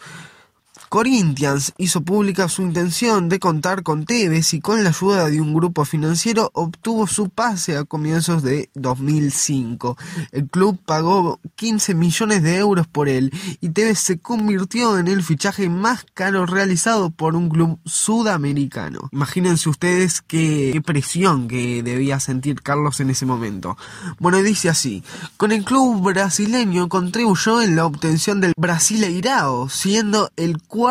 Corinthians 0.96 1.74
hizo 1.78 2.06
pública 2.06 2.48
su 2.48 2.62
intención 2.62 3.28
de 3.28 3.38
contar 3.38 3.84
con 3.84 4.06
Tevez 4.06 4.54
y 4.54 4.62
con 4.62 4.82
la 4.82 4.92
ayuda 4.92 5.30
de 5.30 5.42
un 5.42 5.54
grupo 5.54 5.84
financiero 5.84 6.52
obtuvo 6.54 7.06
su 7.06 7.28
pase 7.28 7.76
a 7.76 7.84
comienzos 7.84 8.44
de 8.44 8.70
2005. 8.76 9.98
El 10.32 10.48
club 10.48 10.80
pagó 10.86 11.42
15 11.56 11.96
millones 11.96 12.44
de 12.44 12.56
euros 12.56 12.88
por 12.88 13.10
él 13.10 13.34
y 13.60 13.72
Tevez 13.72 14.00
se 14.00 14.20
convirtió 14.20 14.98
en 14.98 15.10
el 15.10 15.22
fichaje 15.22 15.68
más 15.68 16.06
caro 16.14 16.46
realizado 16.46 17.10
por 17.10 17.36
un 17.36 17.50
club 17.50 17.78
sudamericano. 17.84 19.10
Imagínense 19.12 19.68
ustedes 19.68 20.22
qué, 20.22 20.82
presión 20.86 21.50
que 21.50 21.84
debía 21.84 22.22
sentir 22.22 22.62
Carlos 22.62 23.02
en 23.02 23.10
ese 23.10 23.26
momento. 23.26 23.76
Bueno, 24.18 24.42
dice 24.42 24.70
así, 24.70 25.04
con 25.36 25.52
el 25.52 25.66
club 25.66 26.02
brasileño 26.02 26.88
contribuyó 26.88 27.62
en 27.62 27.76
la 27.76 27.86
obtención 27.86 28.40
del 28.40 28.54
Brasileirao, 28.56 29.68
siendo 29.68 30.32
el 30.38 30.62
cuarto 30.62 30.85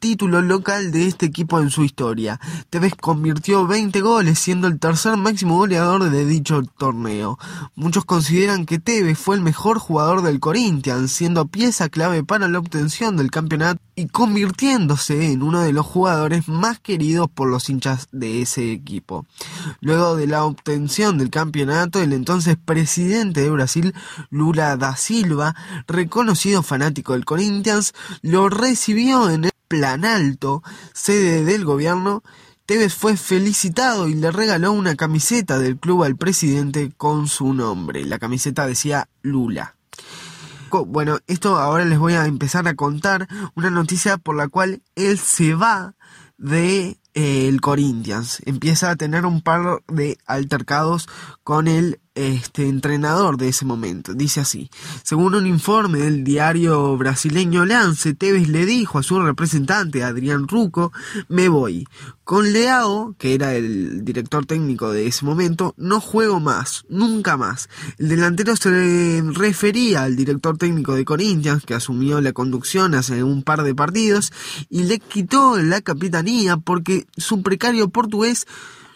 título 0.00 0.40
local 0.40 0.90
de 0.90 1.06
este 1.06 1.26
equipo 1.26 1.60
en 1.60 1.70
su 1.70 1.84
historia. 1.84 2.40
Tevez 2.70 2.94
convirtió 2.94 3.66
20 3.66 4.00
goles, 4.00 4.38
siendo 4.38 4.68
el 4.68 4.78
tercer 4.78 5.16
máximo 5.18 5.56
goleador 5.56 6.08
de 6.08 6.24
dicho 6.24 6.62
torneo. 6.78 7.38
Muchos 7.74 8.06
consideran 8.06 8.64
que 8.64 8.78
Tevez 8.78 9.18
fue 9.18 9.36
el 9.36 9.42
mejor 9.42 9.78
jugador 9.78 10.22
del 10.22 10.40
Corinthians, 10.40 11.12
siendo 11.12 11.46
pieza 11.46 11.90
clave 11.90 12.24
para 12.24 12.48
la 12.48 12.58
obtención 12.58 13.16
del 13.16 13.30
campeonato 13.30 13.80
y 13.94 14.06
convirtiéndose 14.06 15.32
en 15.32 15.42
uno 15.42 15.60
de 15.60 15.74
los 15.74 15.84
jugadores 15.84 16.48
más 16.48 16.80
queridos 16.80 17.28
por 17.28 17.50
los 17.50 17.68
hinchas 17.68 18.08
de 18.12 18.40
ese 18.40 18.72
equipo. 18.72 19.26
Luego 19.80 20.16
de 20.16 20.26
la 20.26 20.44
obtención 20.44 21.18
del 21.18 21.28
campeonato, 21.28 22.00
el 22.00 22.14
entonces 22.14 22.56
presidente 22.56 23.42
de 23.42 23.50
Brasil, 23.50 23.94
Lula 24.30 24.78
da 24.78 24.96
Silva, 24.96 25.54
reconocido 25.86 26.62
fanático 26.62 27.12
del 27.12 27.26
Corinthians, 27.26 27.92
lo 28.22 28.48
recibió 28.48 29.01
en 29.02 29.44
el 29.44 29.50
Planalto, 29.66 30.62
sede 30.92 31.44
del 31.44 31.64
gobierno, 31.64 32.22
Tevez 32.66 32.94
fue 32.94 33.16
felicitado 33.16 34.06
y 34.06 34.14
le 34.14 34.30
regaló 34.30 34.72
una 34.72 34.94
camiseta 34.94 35.58
del 35.58 35.76
club 35.76 36.04
al 36.04 36.16
presidente 36.16 36.92
con 36.96 37.26
su 37.26 37.52
nombre. 37.52 38.04
La 38.04 38.18
camiseta 38.18 38.66
decía 38.66 39.08
Lula. 39.22 39.74
Bueno, 40.86 41.18
esto 41.26 41.58
ahora 41.58 41.84
les 41.84 41.98
voy 41.98 42.14
a 42.14 42.26
empezar 42.26 42.66
a 42.68 42.74
contar 42.74 43.28
una 43.56 43.70
noticia 43.70 44.18
por 44.18 44.36
la 44.36 44.48
cual 44.48 44.82
él 44.94 45.18
se 45.18 45.54
va 45.54 45.96
de 46.38 46.98
eh, 47.14 47.48
el 47.48 47.60
Corinthians. 47.60 48.40
Empieza 48.46 48.90
a 48.90 48.96
tener 48.96 49.26
un 49.26 49.42
par 49.42 49.82
de 49.88 50.16
altercados 50.26 51.08
con 51.42 51.66
el 51.66 52.00
este 52.14 52.68
entrenador 52.68 53.36
de 53.36 53.48
ese 53.48 53.64
momento. 53.64 54.14
Dice 54.14 54.40
así, 54.40 54.70
según 55.02 55.34
un 55.34 55.46
informe 55.46 55.98
del 55.98 56.24
diario 56.24 56.96
brasileño 56.96 57.64
Lance, 57.64 58.14
Tevez 58.14 58.48
le 58.48 58.66
dijo 58.66 58.98
a 58.98 59.02
su 59.02 59.20
representante 59.20 60.04
Adrián 60.04 60.48
Ruco, 60.48 60.92
me 61.28 61.48
voy. 61.48 61.86
Con 62.24 62.52
Leao, 62.52 63.14
que 63.18 63.34
era 63.34 63.54
el 63.54 64.04
director 64.04 64.46
técnico 64.46 64.92
de 64.92 65.06
ese 65.06 65.24
momento, 65.24 65.74
no 65.76 66.00
juego 66.00 66.38
más, 66.38 66.84
nunca 66.88 67.36
más. 67.36 67.68
El 67.98 68.08
delantero 68.08 68.54
se 68.56 69.22
refería 69.32 70.04
al 70.04 70.14
director 70.14 70.56
técnico 70.56 70.94
de 70.94 71.04
Corinthians, 71.04 71.64
que 71.64 71.74
asumió 71.74 72.20
la 72.20 72.32
conducción 72.32 72.94
hace 72.94 73.24
un 73.24 73.42
par 73.42 73.64
de 73.64 73.74
partidos, 73.74 74.32
y 74.70 74.84
le 74.84 74.98
quitó 74.98 75.60
la 75.60 75.80
capitanía 75.80 76.56
porque 76.58 77.06
su 77.16 77.42
precario 77.42 77.88
portugués 77.88 78.46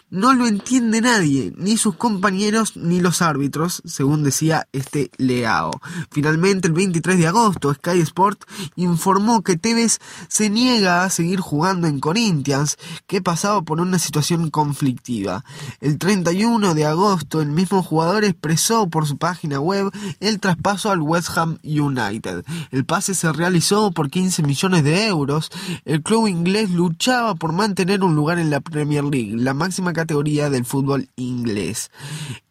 no 0.09 0.33
lo 0.33 0.47
entiende 0.47 1.01
nadie, 1.01 1.53
ni 1.57 1.75
sus 1.75 1.95
compañeros 1.95 2.77
ni 2.77 3.01
los 3.01 3.21
árbitros, 3.21 3.81
según 3.85 4.23
decía 4.23 4.67
este 4.71 5.11
Leao. 5.17 5.71
Finalmente, 6.11 6.67
el 6.69 6.73
23 6.73 7.17
de 7.17 7.27
agosto, 7.27 7.73
Sky 7.73 7.99
Sport 7.99 8.43
informó 8.75 9.41
que 9.41 9.57
Tevez 9.57 9.99
se 10.29 10.49
niega 10.49 11.03
a 11.03 11.09
seguir 11.09 11.41
jugando 11.41 11.87
en 11.87 11.99
Corinthians, 11.99 12.77
que 13.05 13.21
pasaba 13.21 13.61
por 13.63 13.81
una 13.81 13.99
situación 13.99 14.49
conflictiva. 14.49 15.43
El 15.81 15.97
31 15.97 16.73
de 16.73 16.85
agosto, 16.85 17.41
el 17.41 17.49
mismo 17.49 17.83
jugador 17.83 18.23
expresó 18.23 18.89
por 18.89 19.07
su 19.07 19.17
página 19.17 19.59
web 19.59 19.91
el 20.21 20.39
traspaso 20.39 20.89
al 20.89 21.01
West 21.01 21.37
Ham 21.37 21.57
United. 21.63 22.45
El 22.71 22.85
pase 22.85 23.13
se 23.13 23.31
realizó 23.33 23.91
por 23.91 24.09
15 24.09 24.43
millones 24.43 24.83
de 24.83 25.07
euros. 25.07 25.49
El 25.83 26.01
club 26.01 26.27
inglés 26.27 26.71
luchaba 26.71 27.35
por 27.35 27.51
mantener 27.51 28.03
un 28.03 28.15
lugar 28.15 28.39
en 28.39 28.49
la 28.49 28.61
Premier 28.61 29.03
League, 29.03 29.33
la 29.35 29.53
máxima 29.53 29.93
categoría 29.97 30.49
del 30.51 30.63
fútbol 30.63 31.09
inglés. 31.15 31.89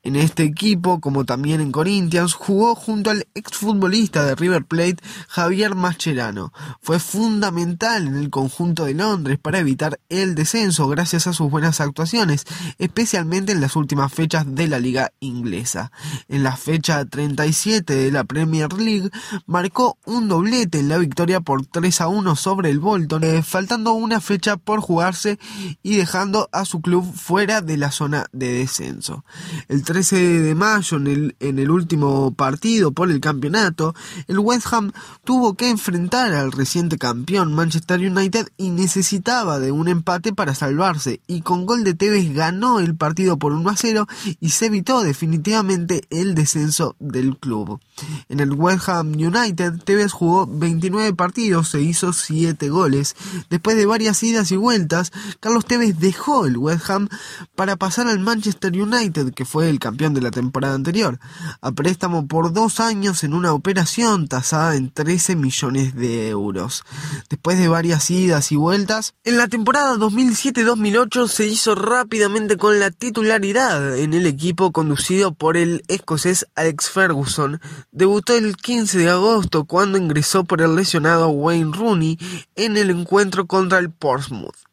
En 0.07 0.15
este 0.15 0.45
equipo, 0.45 1.01
como 1.01 1.25
también 1.25 1.61
en 1.61 1.73
Corinthians, 1.73 2.33
jugó 2.33 2.77
junto 2.77 3.11
al 3.11 3.27
exfutbolista 3.35 4.25
de 4.25 4.37
River 4.37 4.65
Plate, 4.65 4.99
Javier 5.27 5.75
Mascherano. 5.75 6.53
Fue 6.81 7.01
fundamental 7.01 8.07
en 8.07 8.15
el 8.15 8.31
conjunto 8.31 8.85
de 8.85 8.95
Londres 8.95 9.41
para 9.43 9.59
evitar 9.59 9.99
el 10.09 10.37
descenso 10.37 10.87
gracias 10.87 11.27
a 11.27 11.33
sus 11.33 11.51
buenas 11.51 11.81
actuaciones, 11.81 12.45
especialmente 12.79 13.51
en 13.51 13.61
las 13.61 13.75
últimas 13.75 14.13
fechas 14.13 14.45
de 14.47 14.69
la 14.69 14.79
liga 14.79 15.11
inglesa. 15.19 15.91
En 16.29 16.45
la 16.45 16.57
fecha 16.57 17.05
37 17.05 17.93
de 17.93 18.13
la 18.13 18.23
Premier 18.23 18.73
League, 18.75 19.11
marcó 19.47 19.99
un 20.05 20.29
doblete 20.29 20.79
en 20.79 20.89
la 20.89 20.99
victoria 20.99 21.41
por 21.41 21.67
3 21.67 22.01
a 22.03 22.07
1 22.07 22.37
sobre 22.37 22.71
el 22.71 22.79
Bolton, 22.79 23.25
eh, 23.25 23.43
faltando 23.43 23.93
una 23.95 24.21
fecha 24.21 24.57
por 24.57 24.83
jugarse 24.83 25.41
y 25.83 25.97
dejando 25.97 26.49
a 26.53 26.65
su 26.65 26.81
club 26.81 27.13
fuera 27.13 27.61
de 27.61 27.77
la 27.77 27.91
zona 27.91 28.27
de 28.31 28.53
descenso. 28.53 29.25
El 29.67 29.83
13 29.97 30.43
de 30.43 30.55
mayo, 30.55 30.99
en 30.99 31.07
el, 31.07 31.37
en 31.41 31.59
el 31.59 31.71
último 31.71 32.35
partido 32.35 32.93
por 32.93 33.11
el 33.11 33.19
campeonato, 33.19 33.95
el 34.29 34.39
West 34.41 34.67
Ham 34.71 34.93
tuvo 35.25 35.55
que 35.55 35.71
enfrentar 35.71 36.35
al 36.35 36.53
reciente 36.53 36.99
campeón 36.99 37.55
Manchester 37.55 37.99
United 38.01 38.47
y 38.59 38.69
necesitaba 38.69 39.59
de 39.59 39.73
un 39.73 39.89
empate 39.89 40.35
para 40.35 40.55
salvarse, 40.55 41.23
y 41.27 41.41
con 41.41 41.65
gol 41.65 41.83
de 41.83 41.95
Tevez 41.95 42.31
ganó 42.35 42.79
el 42.79 42.95
partido 42.95 43.39
por 43.39 43.53
1 43.53 43.71
a 43.71 43.75
0 43.75 44.07
y 44.39 44.51
se 44.51 44.67
evitó 44.67 45.01
definitivamente 45.01 46.03
el 46.11 46.35
descenso 46.35 46.95
del 46.99 47.39
club. 47.39 47.81
En 48.29 48.41
el 48.41 48.53
West 48.53 48.91
Ham 48.91 49.13
United, 49.13 49.83
Tevez 49.83 50.13
jugó 50.13 50.47
29 50.47 51.15
partidos, 51.15 51.69
se 51.69 51.81
hizo 51.81 52.13
7 52.13 52.69
goles. 52.69 53.17
Después 53.49 53.79
de 53.79 53.87
varias 53.87 54.23
idas 54.23 54.53
y 54.53 54.57
vueltas, 54.57 55.11
Carlos 55.41 55.65
Tevez 55.65 55.99
dejó 55.99 56.45
el 56.45 56.59
West 56.59 56.91
Ham 56.91 57.09
para 57.55 57.77
pasar 57.77 58.09
al 58.09 58.19
Manchester 58.19 58.79
United, 58.79 59.33
que 59.33 59.47
fue 59.47 59.71
el 59.71 59.79
campeón 59.87 60.15
de 60.15 60.21
la 60.21 60.33
temporada 60.33 60.75
anterior, 60.75 61.21
a 61.61 61.71
préstamo 61.71 62.27
por 62.27 62.53
dos 62.53 62.81
años 62.81 63.23
en 63.23 63.35
una 63.35 63.53
operación 63.53 64.27
tasada 64.27 64.75
en 64.75 64.91
13 64.91 65.37
millones 65.37 65.95
de 65.95 66.29
euros. 66.29 66.83
Después 67.31 67.57
de 67.57 67.69
varias 67.69 68.11
idas 68.11 68.51
y 68.51 68.57
vueltas, 68.57 69.15
en 69.23 69.37
la 69.37 69.47
temporada 69.47 69.95
2007-2008 69.95 71.29
se 71.29 71.47
hizo 71.47 71.77
rápidamente 71.77 72.57
con 72.57 72.81
la 72.81 72.91
titularidad 72.91 73.97
en 73.97 74.13
el 74.13 74.27
equipo 74.27 74.73
conducido 74.73 75.35
por 75.35 75.57
el 75.57 75.85
escocés 75.87 76.49
Alex 76.57 76.91
Ferguson. 76.91 77.61
Debutó 77.93 78.35
el 78.35 78.57
15 78.57 78.99
de 78.99 79.11
agosto 79.11 79.67
cuando 79.67 79.99
ingresó 79.99 80.43
por 80.43 80.63
el 80.63 80.75
lesionado 80.75 81.29
Wayne 81.29 81.71
Rooney 81.73 82.19
en 82.57 82.77
el 82.77 82.91
encuentro 82.91 83.47
contra 83.47 83.79
el 83.79 83.91
Portsmouth. 83.91 84.66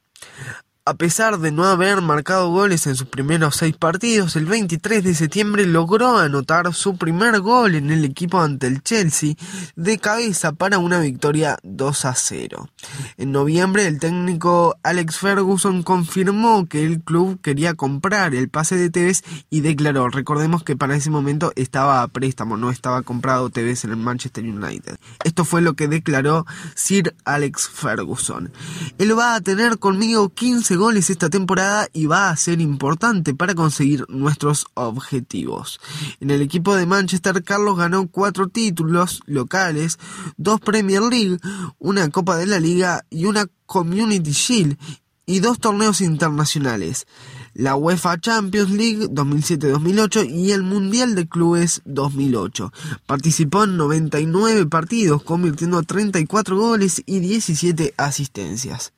A 0.85 0.95
pesar 0.95 1.39
de 1.39 1.53
no 1.53 1.63
haber 1.63 2.01
marcado 2.01 2.49
goles 2.49 2.87
en 2.87 2.97
sus 2.97 3.07
primeros 3.07 3.55
seis 3.55 3.73
partidos, 3.73 4.35
el 4.35 4.45
23 4.45 5.01
de 5.01 5.15
septiembre 5.15 5.65
logró 5.65 6.17
anotar 6.17 6.73
su 6.73 6.97
primer 6.97 7.39
gol 7.39 7.75
en 7.75 7.89
el 7.89 8.03
equipo 8.03 8.41
ante 8.41 8.67
el 8.67 8.83
Chelsea 8.83 9.35
de 9.77 9.97
cabeza 9.97 10.51
para 10.51 10.79
una 10.79 10.99
victoria 10.99 11.57
2 11.63 12.03
a 12.03 12.15
0. 12.15 12.69
En 13.15 13.31
noviembre 13.31 13.87
el 13.87 13.97
técnico 13.97 14.75
Alex 14.83 15.19
Ferguson 15.19 15.83
confirmó 15.83 16.65
que 16.65 16.85
el 16.85 16.99
club 16.99 17.39
quería 17.39 17.75
comprar 17.75 18.35
el 18.35 18.49
pase 18.49 18.75
de 18.75 18.89
Tevez 18.89 19.23
y 19.49 19.61
declaró, 19.61 20.09
recordemos 20.09 20.65
que 20.65 20.75
para 20.75 20.97
ese 20.97 21.09
momento 21.09 21.53
estaba 21.55 22.01
a 22.01 22.09
préstamo, 22.09 22.57
no 22.57 22.69
estaba 22.69 23.03
comprado 23.03 23.49
Tevez 23.49 23.85
en 23.85 23.91
el 23.91 23.97
Manchester 23.97 24.43
United. 24.43 24.97
Esto 25.23 25.45
fue 25.45 25.61
lo 25.61 25.75
que 25.75 25.87
declaró 25.87 26.45
Sir 26.75 27.15
Alex 27.23 27.69
Ferguson. 27.69 28.51
Él 28.97 29.17
va 29.17 29.35
a 29.35 29.39
tener 29.39 29.79
conmigo 29.79 30.27
15 30.27 30.72
goles 30.75 31.09
esta 31.09 31.29
temporada 31.29 31.87
y 31.93 32.05
va 32.05 32.29
a 32.29 32.35
ser 32.35 32.61
importante 32.61 33.33
para 33.33 33.55
conseguir 33.55 34.05
nuestros 34.09 34.65
objetivos. 34.73 35.79
En 36.19 36.31
el 36.31 36.41
equipo 36.41 36.75
de 36.75 36.85
Manchester, 36.85 37.43
Carlos 37.43 37.77
ganó 37.77 38.07
cuatro 38.07 38.47
títulos 38.47 39.21
locales, 39.25 39.99
dos 40.37 40.59
Premier 40.59 41.01
League, 41.01 41.37
una 41.79 42.09
Copa 42.09 42.37
de 42.37 42.47
la 42.47 42.59
Liga 42.59 43.05
y 43.09 43.25
una 43.25 43.47
Community 43.65 44.31
Shield 44.31 44.77
y 45.25 45.39
dos 45.39 45.59
torneos 45.59 46.01
internacionales, 46.01 47.07
la 47.53 47.75
UEFA 47.75 48.19
Champions 48.19 48.71
League 48.71 49.07
2007-2008 49.09 50.29
y 50.29 50.51
el 50.51 50.63
Mundial 50.63 51.15
de 51.15 51.27
Clubes 51.27 51.81
2008. 51.85 52.73
Participó 53.05 53.63
en 53.63 53.77
99 53.77 54.65
partidos, 54.65 55.23
convirtiendo 55.23 55.81
34 55.83 56.57
goles 56.57 57.01
y 57.05 57.19
17 57.19 57.93
asistencias. 57.97 58.93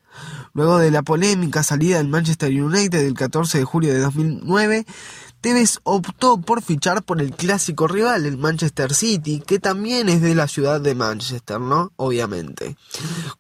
Luego 0.54 0.78
de 0.78 0.92
la 0.92 1.04
polémica 1.04 1.64
salida 1.64 1.98
del 1.98 2.08
Manchester 2.08 2.50
United 2.52 3.00
el 3.00 3.14
14 3.14 3.58
de 3.58 3.64
julio 3.64 3.94
de 3.94 4.00
2009, 4.00 4.86
Tevez 5.46 5.80
optó 5.84 6.42
por 6.42 6.64
fichar 6.64 7.04
por 7.04 7.22
el 7.22 7.32
clásico 7.32 7.88
rival, 7.88 8.26
el 8.26 8.36
Manchester 8.36 8.96
City, 8.96 9.44
que 9.46 9.60
también 9.60 10.10
es 10.10 10.20
de 10.20 10.34
la 10.34 10.48
ciudad 10.48 10.82
de 10.82 10.96
Manchester, 10.96 11.62
¿no? 11.62 11.92
Obviamente. 11.98 12.76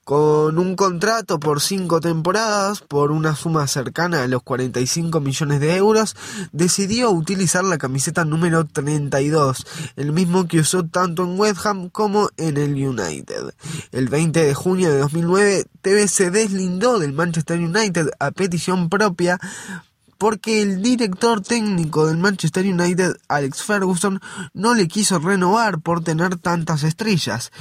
Con 0.03 0.59
un 0.59 0.75
contrato 0.75 1.39
por 1.39 1.61
cinco 1.61 2.01
temporadas, 2.01 2.81
por 2.81 3.11
una 3.11 3.35
suma 3.35 3.65
cercana 3.65 4.21
a 4.21 4.27
los 4.27 4.43
45 4.43 5.19
millones 5.19 5.59
de 5.59 5.77
euros, 5.77 6.15
decidió 6.51 7.09
utilizar 7.09 7.63
la 7.63 7.79
camiseta 7.79 8.23
número 8.23 8.65
32, 8.65 9.65
el 9.95 10.11
mismo 10.11 10.47
que 10.47 10.59
usó 10.59 10.85
tanto 10.85 11.23
en 11.23 11.39
West 11.39 11.65
Ham 11.65 11.89
como 11.89 12.29
en 12.37 12.57
el 12.57 12.75
United. 12.75 13.55
El 13.91 14.09
20 14.09 14.45
de 14.45 14.53
junio 14.53 14.91
de 14.91 14.99
2009, 14.99 15.65
Tevez 15.81 16.11
se 16.11 16.29
deslindó 16.29 16.99
del 16.99 17.13
Manchester 17.13 17.59
United 17.59 18.11
a 18.19 18.29
petición 18.29 18.89
propia 18.89 19.39
porque 20.17 20.61
el 20.61 20.81
director 20.81 21.41
técnico 21.41 22.07
del 22.07 22.17
Manchester 22.17 22.65
United, 22.65 23.17
Alex 23.27 23.63
Ferguson, 23.63 24.19
no 24.53 24.73
le 24.73 24.87
quiso 24.87 25.19
renovar 25.19 25.81
por 25.81 26.03
tener 26.03 26.37
tantas 26.37 26.83
estrellas. 26.83 27.51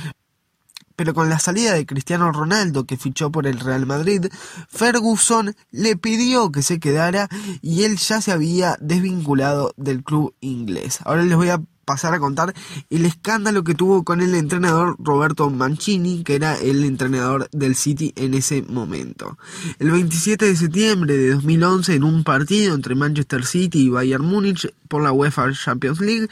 Pero 0.96 1.12
con 1.12 1.28
la 1.28 1.40
salida 1.40 1.72
de 1.72 1.86
Cristiano 1.86 2.30
Ronaldo, 2.30 2.84
que 2.84 2.96
fichó 2.96 3.30
por 3.30 3.48
el 3.48 3.58
Real 3.58 3.84
Madrid, 3.84 4.26
Ferguson 4.68 5.56
le 5.72 5.96
pidió 5.96 6.52
que 6.52 6.62
se 6.62 6.78
quedara 6.78 7.28
y 7.62 7.82
él 7.82 7.96
ya 7.96 8.20
se 8.20 8.30
había 8.30 8.76
desvinculado 8.80 9.74
del 9.76 10.04
club 10.04 10.34
inglés. 10.40 11.00
Ahora 11.04 11.24
les 11.24 11.36
voy 11.36 11.48
a 11.48 11.60
pasar 11.84 12.14
a 12.14 12.18
contar 12.18 12.54
el 12.90 13.06
escándalo 13.06 13.64
que 13.64 13.74
tuvo 13.74 14.04
con 14.04 14.20
el 14.20 14.34
entrenador 14.34 14.96
Roberto 14.98 15.50
Mancini, 15.50 16.24
que 16.24 16.34
era 16.34 16.56
el 16.56 16.84
entrenador 16.84 17.48
del 17.52 17.74
City 17.74 18.12
en 18.16 18.34
ese 18.34 18.62
momento. 18.62 19.38
El 19.78 19.90
27 19.90 20.44
de 20.46 20.56
septiembre 20.56 21.16
de 21.16 21.30
2011, 21.32 21.94
en 21.94 22.04
un 22.04 22.24
partido 22.24 22.74
entre 22.74 22.94
Manchester 22.94 23.44
City 23.44 23.86
y 23.86 23.90
Bayern 23.90 24.24
Múnich 24.24 24.72
por 24.88 25.02
la 25.02 25.12
UEFA 25.12 25.52
Champions 25.52 26.00
League, 26.00 26.28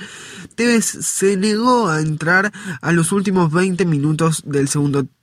Tevez 0.54 0.84
se 0.84 1.36
negó 1.36 1.88
a 1.88 2.00
entrar 2.00 2.52
a 2.80 2.92
los 2.92 3.12
últimos 3.12 3.52
20 3.52 3.84
minutos 3.86 4.42
del 4.46 4.68
segundo 4.68 5.00
tiempo. 5.02 5.21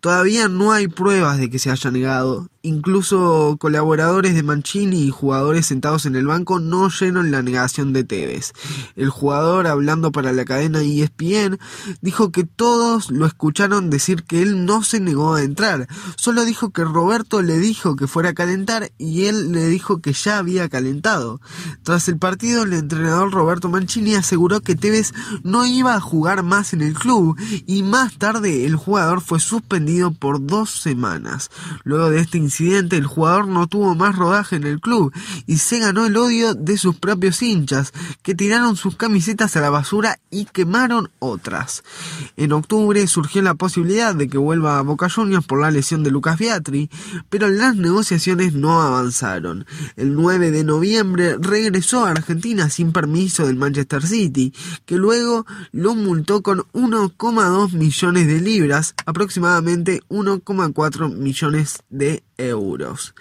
Todavía 0.00 0.48
no 0.48 0.72
hay 0.72 0.88
pruebas 0.88 1.38
de 1.38 1.50
que 1.50 1.58
se 1.58 1.70
haya 1.70 1.90
negado 1.90 2.48
Incluso 2.68 3.56
colaboradores 3.58 4.34
de 4.34 4.42
Mancini 4.42 5.04
y 5.04 5.10
jugadores 5.10 5.64
sentados 5.64 6.04
en 6.04 6.16
el 6.16 6.26
banco 6.26 6.60
no 6.60 6.82
oyeron 6.82 7.30
la 7.30 7.40
negación 7.40 7.94
de 7.94 8.04
Tevez. 8.04 8.52
El 8.94 9.08
jugador, 9.08 9.66
hablando 9.66 10.12
para 10.12 10.34
la 10.34 10.44
cadena 10.44 10.82
ESPN, 10.82 11.58
dijo 12.02 12.30
que 12.30 12.44
todos 12.44 13.10
lo 13.10 13.24
escucharon 13.24 13.88
decir 13.88 14.24
que 14.24 14.42
él 14.42 14.66
no 14.66 14.82
se 14.82 15.00
negó 15.00 15.34
a 15.34 15.44
entrar. 15.44 15.88
Solo 16.16 16.44
dijo 16.44 16.68
que 16.68 16.84
Roberto 16.84 17.40
le 17.40 17.58
dijo 17.58 17.96
que 17.96 18.06
fuera 18.06 18.30
a 18.30 18.34
calentar 18.34 18.92
y 18.98 19.24
él 19.24 19.52
le 19.52 19.66
dijo 19.68 20.02
que 20.02 20.12
ya 20.12 20.36
había 20.36 20.68
calentado. 20.68 21.40
Tras 21.84 22.06
el 22.08 22.18
partido, 22.18 22.64
el 22.64 22.74
entrenador 22.74 23.32
Roberto 23.32 23.70
Mancini 23.70 24.14
aseguró 24.14 24.60
que 24.60 24.76
Tevez 24.76 25.14
no 25.42 25.64
iba 25.64 25.94
a 25.94 26.00
jugar 26.00 26.42
más 26.42 26.74
en 26.74 26.82
el 26.82 26.92
club 26.92 27.34
y 27.66 27.82
más 27.82 28.18
tarde 28.18 28.66
el 28.66 28.76
jugador 28.76 29.07
fue 29.20 29.40
suspendido 29.40 30.12
por 30.12 30.44
dos 30.44 30.70
semanas. 30.70 31.50
Luego 31.84 32.10
de 32.10 32.20
este 32.20 32.38
incidente, 32.38 32.96
el 32.96 33.06
jugador 33.06 33.48
no 33.48 33.66
tuvo 33.66 33.94
más 33.94 34.14
rodaje 34.14 34.56
en 34.56 34.64
el 34.64 34.80
club 34.80 35.12
y 35.46 35.58
se 35.58 35.78
ganó 35.78 36.06
el 36.06 36.16
odio 36.16 36.54
de 36.54 36.76
sus 36.76 36.96
propios 36.96 37.42
hinchas, 37.42 37.92
que 38.22 38.34
tiraron 38.34 38.76
sus 38.76 38.96
camisetas 38.96 39.56
a 39.56 39.60
la 39.60 39.70
basura 39.70 40.18
y 40.30 40.44
quemaron 40.44 41.10
otras. 41.18 41.82
En 42.36 42.52
octubre 42.52 43.06
surgió 43.06 43.42
la 43.42 43.54
posibilidad 43.54 44.14
de 44.14 44.28
que 44.28 44.38
vuelva 44.38 44.78
a 44.78 44.82
Boca 44.82 45.08
Juniors 45.08 45.46
por 45.46 45.60
la 45.60 45.70
lesión 45.70 46.02
de 46.02 46.10
Lucas 46.10 46.38
Beatri, 46.38 46.90
pero 47.30 47.48
las 47.48 47.76
negociaciones 47.76 48.52
no 48.54 48.82
avanzaron. 48.82 49.66
El 49.96 50.14
9 50.14 50.50
de 50.50 50.64
noviembre 50.64 51.36
regresó 51.40 52.04
a 52.04 52.10
Argentina 52.10 52.68
sin 52.70 52.92
permiso 52.92 53.46
del 53.46 53.56
Manchester 53.56 54.06
City, 54.06 54.52
que 54.84 54.96
luego 54.96 55.46
lo 55.72 55.94
multó 55.94 56.42
con 56.42 56.60
1,2 56.72 57.72
millones 57.72 58.26
de 58.26 58.40
libras, 58.40 58.94
aproximadamente 59.06 60.02
1,4 60.08 61.14
millones 61.14 61.82
de 61.88 62.24
euros. 62.36 63.14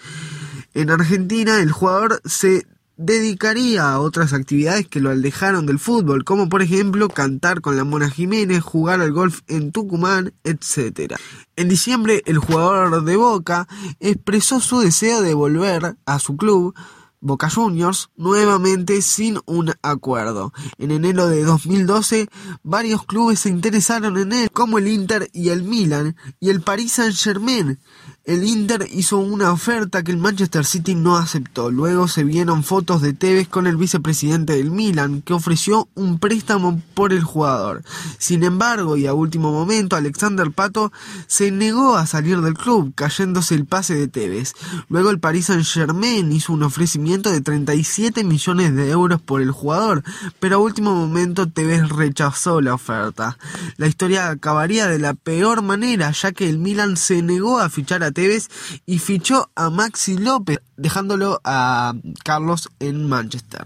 En 0.74 0.90
Argentina 0.90 1.60
el 1.62 1.72
jugador 1.72 2.22
se 2.26 2.66
dedicaría 2.98 3.92
a 3.92 4.00
otras 4.00 4.34
actividades 4.34 4.88
que 4.88 5.00
lo 5.00 5.12
alejaron 5.12 5.66
del 5.66 5.80
fútbol, 5.80 6.24
como 6.24 6.50
por 6.50 6.62
ejemplo 6.62 7.10
cantar 7.10 7.62
con 7.62 7.78
la 7.78 7.84
Mona 7.84 8.10
Jiménez, 8.10 8.62
jugar 8.62 9.02
al 9.02 9.12
golf 9.12 9.42
en 9.48 9.72
Tucumán, 9.72 10.34
etc. 10.44 11.16
En 11.56 11.70
diciembre 11.70 12.24
el 12.26 12.40
jugador 12.40 13.04
de 13.04 13.16
Boca 13.16 13.68
expresó 14.00 14.60
su 14.60 14.80
deseo 14.80 15.22
de 15.22 15.36
volver 15.36 15.96
a 16.06 16.20
su 16.20 16.36
club, 16.38 16.74
Boca 17.20 17.50
Juniors 17.50 18.10
nuevamente 18.16 19.02
sin 19.02 19.40
un 19.46 19.74
acuerdo. 19.82 20.54
En 20.78 20.92
enero 20.92 21.28
de 21.28 21.44
2012 21.44 22.30
varios 22.64 23.06
clubes 23.06 23.40
se 23.40 23.50
interesaron 23.50 24.18
en 24.18 24.34
él, 24.34 24.52
como 24.52 24.78
el 24.78 24.88
Inter 24.88 25.30
y 25.34 25.50
el 25.50 25.64
Milan 25.64 26.16
y 26.40 26.50
el 26.50 26.62
Paris 26.62 26.94
Saint-Germain. 26.94 27.80
El 28.24 28.44
Inter 28.44 28.86
hizo 28.92 29.20
una 29.20 29.54
oferta 29.54 30.04
que 30.04 30.12
el 30.12 30.18
Manchester 30.18 30.66
City 30.66 30.96
no 30.96 31.16
aceptó. 31.16 31.72
Luego 31.72 32.10
se 32.10 32.26
vieron 32.26 32.66
fotos 32.66 33.02
de 33.02 33.14
Tevez 33.14 33.48
con 33.48 33.68
el 33.68 33.78
vicepresidente 33.78 34.58
del 34.58 34.70
Milan, 34.70 35.22
que 35.22 35.34
ofreció 35.34 35.88
un 35.96 36.20
préstamo 36.20 36.82
por 36.94 37.14
el 37.14 37.24
jugador. 37.24 37.84
Sin 38.18 38.44
embargo, 38.44 38.98
y 38.98 39.08
a 39.08 39.14
último 39.14 39.54
momento, 39.54 39.96
Alexander 39.96 40.52
Pato 40.52 40.92
se 41.28 41.52
negó 41.52 41.96
a 41.96 42.06
salir 42.06 42.42
del 42.42 42.56
club, 42.56 42.92
cayéndose 42.96 43.56
el 43.56 43.66
pase 43.66 43.96
de 43.96 44.10
Tevez. 44.10 44.56
Luego 44.90 45.10
el 45.10 45.22
Paris 45.22 45.46
Saint-Germain 45.46 46.30
hizo 46.34 46.52
un 46.52 46.64
ofrecimiento 46.64 47.07
de 47.08 47.42
37 47.42 48.24
millones 48.26 48.76
de 48.76 48.90
euros 48.90 49.22
por 49.22 49.42
el 49.42 49.52
jugador, 49.52 50.04
pero 50.40 50.58
a 50.58 50.60
último 50.60 50.94
momento 50.94 51.48
Tevez 51.48 51.88
rechazó 51.88 52.60
la 52.60 52.74
oferta. 52.74 53.38
La 53.78 53.88
historia 53.88 54.30
acabaría 54.30 54.88
de 54.88 55.00
la 55.00 55.14
peor 55.14 55.62
manera, 55.62 56.12
ya 56.12 56.34
que 56.34 56.50
el 56.50 56.58
Milan 56.58 56.98
se 56.98 57.22
negó 57.22 57.60
a 57.60 57.70
fichar 57.70 58.04
a 58.04 58.12
Tevez 58.12 58.50
y 58.86 59.00
fichó 59.00 59.50
a 59.56 59.70
Maxi 59.70 60.18
López, 60.18 60.60
dejándolo 60.76 61.40
a 61.46 61.94
Carlos 62.24 62.70
en 62.80 63.08
Manchester 63.08 63.66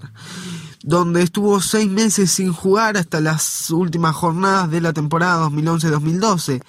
donde 0.83 1.21
estuvo 1.21 1.61
seis 1.61 1.89
meses 1.89 2.31
sin 2.31 2.51
jugar 2.53 2.97
hasta 2.97 3.21
las 3.21 3.69
últimas 3.69 4.15
jornadas 4.15 4.71
de 4.71 4.81
la 4.81 4.93
temporada 4.93 5.47
2011-2012. 5.47 6.61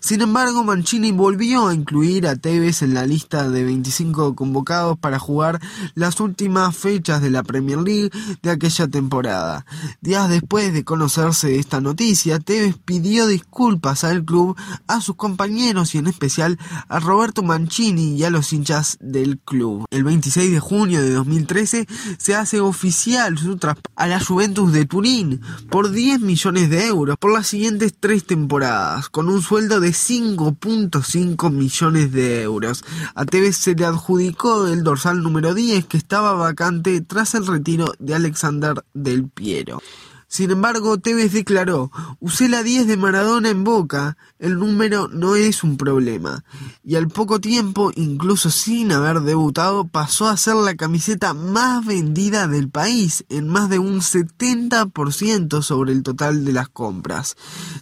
Sin 0.00 0.20
embargo, 0.20 0.64
Mancini 0.64 1.12
volvió 1.12 1.68
a 1.68 1.74
incluir 1.74 2.26
a 2.26 2.36
Tevez 2.36 2.82
en 2.82 2.94
la 2.94 3.06
lista 3.06 3.48
de 3.48 3.64
25 3.64 4.34
convocados 4.34 4.98
para 4.98 5.18
jugar 5.18 5.60
las 5.94 6.20
últimas 6.20 6.76
fechas 6.76 7.22
de 7.22 7.30
la 7.30 7.42
Premier 7.42 7.78
League 7.78 8.10
de 8.42 8.50
aquella 8.50 8.88
temporada. 8.88 9.64
Días 10.00 10.28
después 10.28 10.72
de 10.72 10.84
conocerse 10.84 11.58
esta 11.58 11.80
noticia, 11.80 12.40
Tevez 12.40 12.76
pidió 12.84 13.26
disculpas 13.26 14.04
al 14.04 14.24
club, 14.24 14.56
a 14.86 15.00
sus 15.00 15.16
compañeros 15.16 15.94
y 15.94 15.98
en 15.98 16.06
especial 16.06 16.58
a 16.88 16.98
Roberto 16.98 17.42
Mancini 17.42 18.16
y 18.16 18.24
a 18.24 18.30
los 18.30 18.52
hinchas 18.52 18.98
del 19.00 19.38
club. 19.38 19.86
El 19.90 20.04
26 20.04 20.50
de 20.50 20.60
junio 20.60 21.02
de 21.02 21.12
2013 21.12 21.86
se 22.18 22.34
hace 22.34 22.60
oficial 22.60 23.38
su 23.38 23.59
a 23.96 24.06
la 24.06 24.20
Juventus 24.20 24.72
de 24.72 24.86
Turín 24.86 25.40
por 25.70 25.90
10 25.90 26.20
millones 26.20 26.70
de 26.70 26.86
euros 26.86 27.16
por 27.18 27.32
las 27.32 27.46
siguientes 27.46 27.94
tres 27.98 28.24
temporadas, 28.24 29.08
con 29.08 29.28
un 29.28 29.42
sueldo 29.42 29.80
de 29.80 29.90
5.5 29.90 31.50
millones 31.50 32.12
de 32.12 32.42
euros. 32.42 32.84
A 33.14 33.24
Tevez 33.24 33.56
se 33.56 33.74
le 33.74 33.84
adjudicó 33.84 34.66
el 34.66 34.82
dorsal 34.82 35.22
número 35.22 35.54
10 35.54 35.86
que 35.86 35.96
estaba 35.96 36.32
vacante 36.32 37.00
tras 37.00 37.34
el 37.34 37.46
retiro 37.46 37.92
de 37.98 38.14
Alexander 38.14 38.84
Del 38.94 39.28
Piero. 39.28 39.80
Sin 40.30 40.52
embargo, 40.52 40.96
Tevez 40.96 41.32
declaró, 41.32 41.90
usé 42.20 42.48
la 42.48 42.62
10 42.62 42.86
de 42.86 42.96
Maradona 42.96 43.48
en 43.48 43.64
Boca, 43.64 44.16
el 44.38 44.60
número 44.60 45.08
no 45.08 45.34
es 45.34 45.64
un 45.64 45.76
problema. 45.76 46.44
Y 46.84 46.94
al 46.94 47.08
poco 47.08 47.40
tiempo, 47.40 47.90
incluso 47.96 48.48
sin 48.48 48.92
haber 48.92 49.22
debutado, 49.22 49.88
pasó 49.88 50.28
a 50.28 50.36
ser 50.36 50.54
la 50.54 50.76
camiseta 50.76 51.34
más 51.34 51.84
vendida 51.84 52.46
del 52.46 52.68
país, 52.68 53.24
en 53.28 53.48
más 53.48 53.68
de 53.70 53.80
un 53.80 54.02
70% 54.02 55.62
sobre 55.62 55.90
el 55.90 56.04
total 56.04 56.44
de 56.44 56.52
las 56.52 56.68
compras. 56.68 57.34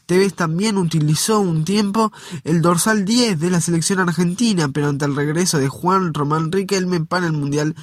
Tevez 0.06 0.32
también 0.32 0.78
utilizó 0.78 1.40
un 1.40 1.66
tiempo 1.66 2.12
el 2.44 2.62
dorsal 2.62 3.04
10 3.04 3.38
de 3.38 3.50
la 3.50 3.60
selección 3.60 4.00
argentina, 4.00 4.70
pero 4.70 4.88
ante 4.88 5.04
el 5.04 5.16
regreso 5.16 5.58
de 5.58 5.68
Juan 5.68 6.14
Román 6.14 6.50
Riquelme 6.50 7.04
para 7.04 7.26
el 7.26 7.34
Mundial 7.34 7.74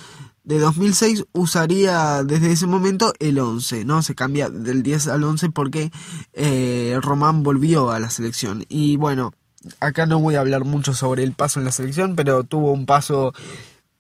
de 0.46 0.60
2006 0.60 1.26
usaría 1.34 2.24
desde 2.24 2.52
ese 2.52 2.68
momento 2.68 3.14
el 3.20 3.40
11, 3.40 3.84
¿no? 3.84 4.02
Se 4.04 4.16
cambia 4.16 4.50
del 4.50 4.84
10 4.84 5.08
al 5.08 5.24
11 5.24 5.50
porque 5.50 5.92
eh, 6.34 6.98
Román 7.02 7.44
volvió 7.44 7.92
a 7.92 8.00
la 8.00 8.12
selección. 8.12 8.64
Y 8.70 8.96
bueno, 8.98 9.34
acá 9.80 10.06
no 10.06 10.20
voy 10.20 10.36
a 10.36 10.42
hablar 10.42 10.64
mucho 10.64 10.94
sobre 10.94 11.24
el 11.24 11.34
paso 11.34 11.60
en 11.60 11.66
la 11.66 11.72
selección, 11.72 12.16
pero 12.16 12.44
tuvo 12.44 12.72
un 12.72 12.86
paso 12.86 13.34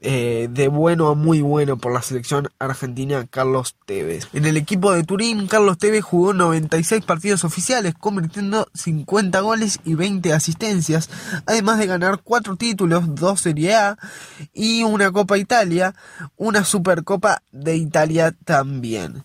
eh, 0.01 0.47
de 0.51 0.67
bueno 0.67 1.07
a 1.07 1.15
muy 1.15 1.41
bueno 1.41 1.77
por 1.77 1.93
la 1.93 2.01
selección 2.01 2.49
argentina 2.59 3.25
Carlos 3.29 3.75
Tevez. 3.85 4.27
En 4.33 4.45
el 4.45 4.57
equipo 4.57 4.91
de 4.91 5.03
Turín, 5.03 5.47
Carlos 5.47 5.77
Tevez 5.77 6.03
jugó 6.03 6.33
96 6.33 7.03
partidos 7.05 7.43
oficiales, 7.43 7.93
convirtiendo 7.95 8.67
50 8.73 9.39
goles 9.39 9.79
y 9.83 9.95
20 9.95 10.33
asistencias, 10.33 11.09
además 11.45 11.79
de 11.79 11.87
ganar 11.87 12.21
4 12.23 12.55
títulos, 12.55 13.15
2 13.15 13.39
Serie 13.39 13.75
A 13.75 13.97
y 14.53 14.83
una 14.83 15.11
Copa 15.11 15.37
Italia, 15.37 15.95
una 16.35 16.65
Supercopa 16.65 17.41
de 17.51 17.77
Italia 17.77 18.35
también. 18.43 19.23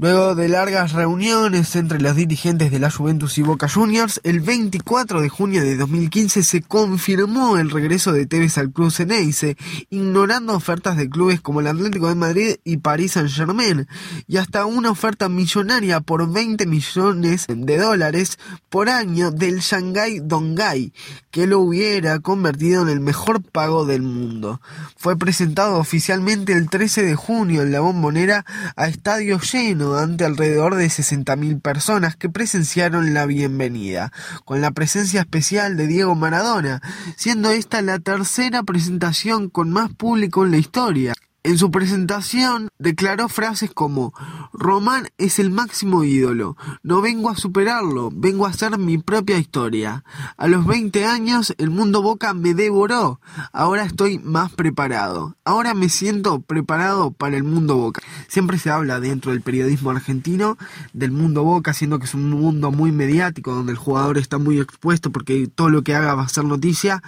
Luego 0.00 0.36
de 0.36 0.48
largas 0.48 0.92
reuniones 0.92 1.74
entre 1.74 2.00
los 2.00 2.14
dirigentes 2.14 2.70
de 2.70 2.78
la 2.78 2.88
Juventus 2.88 3.36
y 3.36 3.42
Boca 3.42 3.68
Juniors, 3.68 4.20
el 4.22 4.38
24 4.38 5.20
de 5.20 5.28
junio 5.28 5.60
de 5.64 5.76
2015 5.76 6.44
se 6.44 6.62
confirmó 6.62 7.58
el 7.58 7.68
regreso 7.68 8.12
de 8.12 8.24
Tevez 8.24 8.58
al 8.58 8.70
club 8.70 8.92
Ceneice, 8.92 9.56
ignorando 9.90 10.54
ofertas 10.54 10.96
de 10.96 11.10
clubes 11.10 11.40
como 11.40 11.58
el 11.58 11.66
Atlético 11.66 12.06
de 12.06 12.14
Madrid 12.14 12.56
y 12.62 12.76
París 12.76 13.14
Saint-Germain, 13.14 13.88
y 14.28 14.36
hasta 14.36 14.66
una 14.66 14.92
oferta 14.92 15.28
millonaria 15.28 15.98
por 15.98 16.32
20 16.32 16.64
millones 16.66 17.46
de 17.48 17.76
dólares 17.76 18.38
por 18.68 18.90
año 18.90 19.32
del 19.32 19.58
Shanghai 19.58 20.20
Donghai, 20.22 20.92
que 21.32 21.48
lo 21.48 21.58
hubiera 21.58 22.20
convertido 22.20 22.82
en 22.82 22.88
el 22.88 23.00
mejor 23.00 23.42
pago 23.42 23.84
del 23.84 24.02
mundo. 24.02 24.60
Fue 24.96 25.18
presentado 25.18 25.76
oficialmente 25.78 26.52
el 26.52 26.70
13 26.70 27.02
de 27.02 27.16
junio 27.16 27.62
en 27.62 27.72
la 27.72 27.80
bombonera 27.80 28.44
a 28.76 28.86
estadio 28.86 29.40
lleno 29.40 29.87
ante 29.96 30.24
alrededor 30.24 30.74
de 30.74 30.86
60.000 30.86 31.62
personas 31.62 32.16
que 32.16 32.28
presenciaron 32.28 33.14
la 33.14 33.24
bienvenida, 33.26 34.12
con 34.44 34.60
la 34.60 34.72
presencia 34.72 35.20
especial 35.20 35.76
de 35.76 35.86
Diego 35.86 36.14
Maradona, 36.14 36.82
siendo 37.16 37.50
esta 37.50 37.80
la 37.80 37.98
tercera 37.98 38.62
presentación 38.62 39.48
con 39.48 39.70
más 39.70 39.92
público 39.94 40.44
en 40.44 40.50
la 40.50 40.58
historia. 40.58 41.14
En 41.44 41.56
su 41.56 41.70
presentación 41.70 42.68
declaró 42.80 43.28
frases 43.28 43.70
como 43.72 44.12
Román 44.52 45.08
es 45.18 45.38
el 45.38 45.50
máximo 45.50 46.02
ídolo, 46.02 46.56
no 46.82 47.00
vengo 47.00 47.30
a 47.30 47.36
superarlo, 47.36 48.10
vengo 48.12 48.44
a 48.44 48.50
hacer 48.50 48.76
mi 48.76 48.98
propia 48.98 49.38
historia. 49.38 50.04
A 50.36 50.48
los 50.48 50.66
20 50.66 51.06
años 51.06 51.54
el 51.58 51.70
mundo 51.70 52.02
Boca 52.02 52.34
me 52.34 52.54
devoró, 52.54 53.20
ahora 53.52 53.84
estoy 53.84 54.18
más 54.18 54.52
preparado, 54.52 55.36
ahora 55.44 55.74
me 55.74 55.88
siento 55.88 56.40
preparado 56.40 57.12
para 57.12 57.36
el 57.36 57.44
mundo 57.44 57.76
Boca. 57.76 58.02
Siempre 58.26 58.58
se 58.58 58.70
habla 58.70 58.98
dentro 58.98 59.30
del 59.30 59.40
periodismo 59.40 59.90
argentino 59.90 60.58
del 60.92 61.12
mundo 61.12 61.44
Boca, 61.44 61.72
siendo 61.72 62.00
que 62.00 62.06
es 62.06 62.14
un 62.14 62.30
mundo 62.30 62.72
muy 62.72 62.90
mediático, 62.90 63.54
donde 63.54 63.72
el 63.72 63.78
jugador 63.78 64.18
está 64.18 64.38
muy 64.38 64.58
expuesto 64.58 65.12
porque 65.12 65.46
todo 65.46 65.70
lo 65.70 65.82
que 65.82 65.94
haga 65.94 66.14
va 66.14 66.24
a 66.24 66.28
ser 66.28 66.44
noticia, 66.44 67.00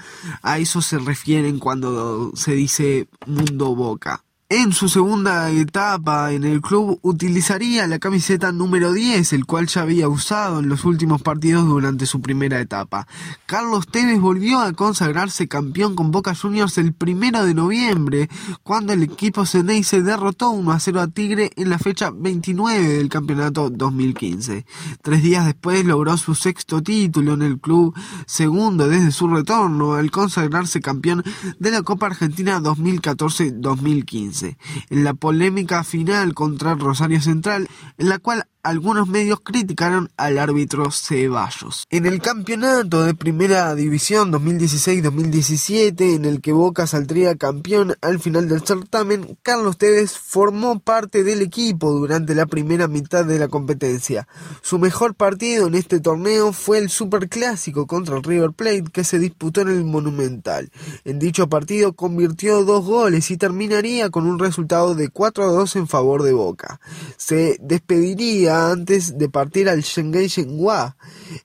a 0.42 0.58
eso 0.58 0.82
se 0.82 0.98
refieren 0.98 1.58
cuando 1.58 2.30
se 2.36 2.52
dice 2.52 3.08
mundo 3.26 3.74
Boca. 3.74 4.22
En 4.52 4.72
su 4.72 4.88
segunda 4.88 5.48
etapa 5.52 6.32
en 6.32 6.42
el 6.42 6.60
club 6.60 6.98
utilizaría 7.02 7.86
la 7.86 8.00
camiseta 8.00 8.50
número 8.50 8.92
10, 8.92 9.32
el 9.34 9.46
cual 9.46 9.68
ya 9.68 9.82
había 9.82 10.08
usado 10.08 10.58
en 10.58 10.68
los 10.68 10.84
últimos 10.84 11.22
partidos 11.22 11.68
durante 11.68 12.04
su 12.04 12.20
primera 12.20 12.60
etapa. 12.60 13.06
Carlos 13.46 13.86
Tevez 13.86 14.18
volvió 14.18 14.58
a 14.58 14.72
consagrarse 14.72 15.46
campeón 15.46 15.94
con 15.94 16.10
Boca 16.10 16.34
Juniors 16.34 16.78
el 16.78 16.92
primero 16.92 17.44
de 17.44 17.54
noviembre, 17.54 18.28
cuando 18.64 18.92
el 18.92 19.04
equipo 19.04 19.46
Ceneice 19.46 20.02
derrotó 20.02 20.50
1 20.50 20.72
a 20.72 20.80
0 20.80 21.00
a 21.00 21.06
Tigre 21.06 21.52
en 21.54 21.70
la 21.70 21.78
fecha 21.78 22.10
29 22.10 22.88
del 22.96 23.08
campeonato 23.08 23.70
2015. 23.70 24.66
Tres 25.00 25.22
días 25.22 25.46
después 25.46 25.84
logró 25.84 26.16
su 26.16 26.34
sexto 26.34 26.82
título 26.82 27.34
en 27.34 27.42
el 27.42 27.60
club, 27.60 27.94
segundo 28.26 28.88
desde 28.88 29.12
su 29.12 29.28
retorno 29.28 29.94
al 29.94 30.10
consagrarse 30.10 30.80
campeón 30.80 31.22
de 31.60 31.70
la 31.70 31.82
Copa 31.82 32.06
Argentina 32.06 32.58
2014-2015 32.58 34.39
en 34.42 35.04
la 35.04 35.14
polémica 35.14 35.84
final 35.84 36.34
contra 36.34 36.74
Rosario 36.74 37.20
Central, 37.20 37.68
en 37.98 38.08
la 38.08 38.18
cual 38.18 38.46
algunos 38.62 39.08
medios 39.08 39.40
criticaron 39.40 40.10
al 40.16 40.38
árbitro 40.38 40.90
Ceballos. 40.90 41.86
En 41.90 42.04
el 42.04 42.20
campeonato 42.20 43.04
de 43.04 43.14
Primera 43.14 43.74
División 43.74 44.32
2016-2017, 44.32 46.14
en 46.14 46.24
el 46.26 46.40
que 46.40 46.52
Boca 46.52 46.86
saldría 46.86 47.36
campeón 47.36 47.94
al 48.02 48.20
final 48.20 48.48
del 48.48 48.66
certamen, 48.66 49.38
Carlos 49.42 49.78
Tevez 49.78 50.12
formó 50.18 50.78
parte 50.80 51.24
del 51.24 51.40
equipo 51.40 51.90
durante 51.92 52.34
la 52.34 52.46
primera 52.46 52.86
mitad 52.86 53.24
de 53.24 53.38
la 53.38 53.48
competencia. 53.48 54.28
Su 54.62 54.78
mejor 54.78 55.14
partido 55.14 55.66
en 55.66 55.74
este 55.74 56.00
torneo 56.00 56.52
fue 56.52 56.78
el 56.78 56.90
Superclásico 56.90 57.86
contra 57.86 58.16
el 58.16 58.22
River 58.22 58.52
Plate 58.52 58.84
que 58.92 59.04
se 59.04 59.18
disputó 59.18 59.62
en 59.62 59.68
el 59.68 59.84
Monumental. 59.84 60.70
En 61.04 61.18
dicho 61.18 61.48
partido 61.48 61.94
convirtió 61.94 62.64
dos 62.64 62.84
goles 62.84 63.30
y 63.30 63.36
terminaría 63.36 64.10
con 64.10 64.26
un 64.26 64.38
resultado 64.38 64.94
de 64.94 65.08
4 65.08 65.44
a 65.44 65.46
2 65.46 65.76
en 65.76 65.88
favor 65.88 66.22
de 66.22 66.32
Boca. 66.32 66.80
Se 67.16 67.56
despediría 67.60 68.49
antes 68.50 69.18
de 69.18 69.28
partir 69.28 69.68
al 69.68 69.82
Shanghai 69.82 70.26
Shenhua 70.26 70.96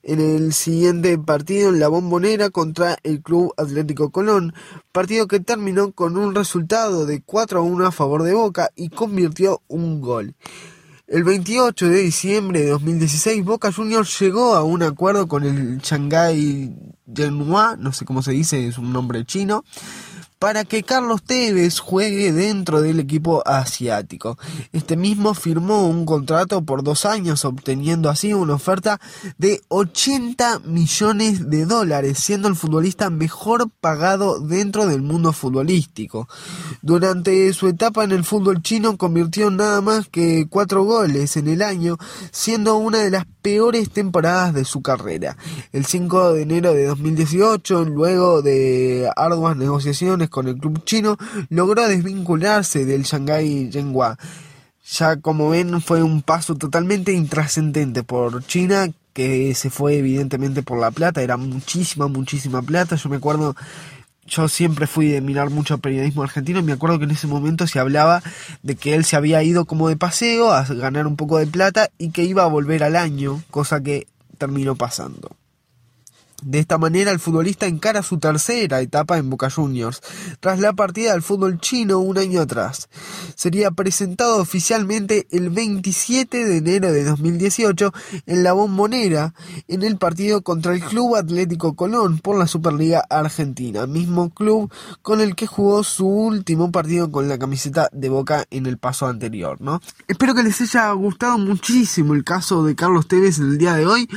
en 0.02 0.20
el 0.20 0.52
siguiente 0.52 1.16
partido 1.18 1.70
en 1.70 1.80
la 1.80 1.88
bombonera 1.88 2.50
contra 2.50 2.98
el 3.02 3.22
Club 3.22 3.54
Atlético 3.56 4.10
Colón, 4.10 4.54
partido 4.92 5.26
que 5.26 5.40
terminó 5.40 5.92
con 5.92 6.16
un 6.16 6.34
resultado 6.34 7.06
de 7.06 7.22
4 7.22 7.60
a 7.60 7.62
1 7.62 7.86
a 7.86 7.92
favor 7.92 8.22
de 8.22 8.34
Boca 8.34 8.70
y 8.74 8.88
convirtió 8.88 9.62
un 9.68 10.00
gol. 10.00 10.34
El 11.06 11.22
28 11.22 11.88
de 11.88 11.98
diciembre 11.98 12.60
de 12.62 12.70
2016, 12.70 13.44
Boca 13.44 13.72
Juniors 13.72 14.18
llegó 14.18 14.56
a 14.56 14.64
un 14.64 14.82
acuerdo 14.82 15.28
con 15.28 15.44
el 15.44 15.78
Shanghai 15.78 16.74
Shenhua, 17.06 17.76
no 17.76 17.92
sé 17.92 18.04
cómo 18.04 18.22
se 18.22 18.32
dice, 18.32 18.66
es 18.66 18.76
un 18.76 18.92
nombre 18.92 19.24
chino, 19.24 19.64
para 20.38 20.64
que 20.64 20.82
Carlos 20.82 21.22
Tevez 21.22 21.78
juegue 21.78 22.32
dentro 22.32 22.82
del 22.82 23.00
equipo 23.00 23.42
asiático. 23.46 24.38
Este 24.72 24.96
mismo 24.96 25.32
firmó 25.34 25.86
un 25.86 26.04
contrato 26.04 26.62
por 26.62 26.82
dos 26.82 27.06
años, 27.06 27.44
obteniendo 27.44 28.10
así 28.10 28.34
una 28.34 28.54
oferta 28.54 29.00
de 29.38 29.62
80 29.68 30.60
millones 30.60 31.48
de 31.48 31.64
dólares, 31.64 32.18
siendo 32.18 32.48
el 32.48 32.56
futbolista 32.56 33.08
mejor 33.08 33.70
pagado 33.80 34.40
dentro 34.40 34.86
del 34.86 35.02
mundo 35.02 35.32
futbolístico. 35.32 36.28
Durante 36.82 37.52
su 37.54 37.68
etapa 37.68 38.04
en 38.04 38.12
el 38.12 38.24
fútbol 38.24 38.62
chino 38.62 38.98
convirtió 38.98 39.50
nada 39.50 39.80
más 39.80 40.08
que 40.08 40.46
cuatro 40.50 40.84
goles 40.84 41.36
en 41.36 41.48
el 41.48 41.62
año, 41.62 41.96
siendo 42.30 42.76
una 42.76 42.98
de 42.98 43.10
las 43.10 43.24
peores 43.46 43.90
temporadas 43.90 44.52
de 44.52 44.64
su 44.64 44.82
carrera. 44.82 45.36
El 45.72 45.86
5 45.86 46.32
de 46.32 46.42
enero 46.42 46.74
de 46.74 46.86
2018, 46.86 47.84
luego 47.84 48.42
de 48.42 49.08
arduas 49.14 49.56
negociaciones 49.56 50.25
con 50.28 50.48
el 50.48 50.56
club 50.56 50.84
chino, 50.84 51.16
logró 51.48 51.86
desvincularse 51.86 52.84
del 52.84 53.02
Shanghai 53.02 53.70
Yenhua. 53.70 54.18
Ya 54.88 55.16
como 55.16 55.50
ven 55.50 55.80
fue 55.80 56.02
un 56.02 56.22
paso 56.22 56.54
totalmente 56.54 57.12
intrascendente 57.12 58.02
por 58.02 58.44
China 58.46 58.88
que 59.12 59.54
se 59.54 59.70
fue 59.70 59.96
evidentemente 59.96 60.62
por 60.62 60.78
la 60.78 60.90
plata, 60.90 61.22
era 61.22 61.38
muchísima, 61.38 62.06
muchísima 62.06 62.60
plata. 62.60 62.96
Yo 62.96 63.08
me 63.08 63.16
acuerdo 63.16 63.56
yo 64.26 64.48
siempre 64.48 64.86
fui 64.86 65.08
de 65.08 65.20
mirar 65.20 65.50
mucho 65.50 65.78
periodismo 65.78 66.22
argentino 66.22 66.58
y 66.58 66.62
me 66.62 66.72
acuerdo 66.72 66.98
que 66.98 67.04
en 67.04 67.12
ese 67.12 67.26
momento 67.26 67.66
se 67.66 67.78
hablaba 67.78 68.22
de 68.62 68.74
que 68.74 68.94
él 68.94 69.04
se 69.04 69.16
había 69.16 69.42
ido 69.42 69.64
como 69.64 69.88
de 69.88 69.96
paseo 69.96 70.52
a 70.52 70.64
ganar 70.64 71.06
un 71.06 71.16
poco 71.16 71.38
de 71.38 71.46
plata 71.46 71.90
y 71.96 72.10
que 72.10 72.24
iba 72.24 72.42
a 72.42 72.48
volver 72.48 72.82
al 72.82 72.96
año, 72.96 73.42
cosa 73.50 73.82
que 73.82 74.06
terminó 74.38 74.74
pasando. 74.74 75.30
De 76.42 76.58
esta 76.58 76.78
manera 76.78 77.10
el 77.10 77.18
futbolista 77.18 77.66
encara 77.66 78.02
su 78.02 78.18
tercera 78.18 78.80
etapa 78.80 79.16
en 79.18 79.30
Boca 79.30 79.50
Juniors, 79.50 80.02
tras 80.40 80.60
la 80.60 80.74
partida 80.74 81.12
del 81.12 81.22
fútbol 81.22 81.58
chino 81.60 81.98
un 81.98 82.18
año 82.18 82.40
atrás. 82.40 82.88
Sería 83.34 83.70
presentado 83.70 84.40
oficialmente 84.40 85.26
el 85.30 85.50
27 85.50 86.44
de 86.44 86.56
enero 86.58 86.92
de 86.92 87.04
2018 87.04 87.92
en 88.26 88.42
la 88.42 88.52
Bombonera, 88.52 89.34
en 89.66 89.82
el 89.82 89.96
partido 89.96 90.42
contra 90.42 90.74
el 90.74 90.82
Club 90.82 91.16
Atlético 91.16 91.74
Colón 91.74 92.18
por 92.18 92.36
la 92.36 92.46
Superliga 92.46 93.04
Argentina, 93.08 93.86
mismo 93.86 94.30
club 94.30 94.70
con 95.02 95.20
el 95.20 95.34
que 95.34 95.46
jugó 95.46 95.82
su 95.84 96.06
último 96.06 96.70
partido 96.70 97.10
con 97.10 97.28
la 97.28 97.38
camiseta 97.38 97.88
de 97.92 98.08
Boca 98.08 98.44
en 98.50 98.66
el 98.66 98.78
paso 98.78 99.06
anterior, 99.06 99.60
¿no? 99.60 99.80
Espero 100.06 100.34
que 100.34 100.42
les 100.42 100.60
haya 100.60 100.90
gustado 100.92 101.38
muchísimo 101.38 102.14
el 102.14 102.24
caso 102.24 102.64
de 102.64 102.74
Carlos 102.74 103.08
Tevez 103.08 103.38
el 103.38 103.58
día 103.58 103.74
de 103.74 103.86
hoy. 103.86 104.08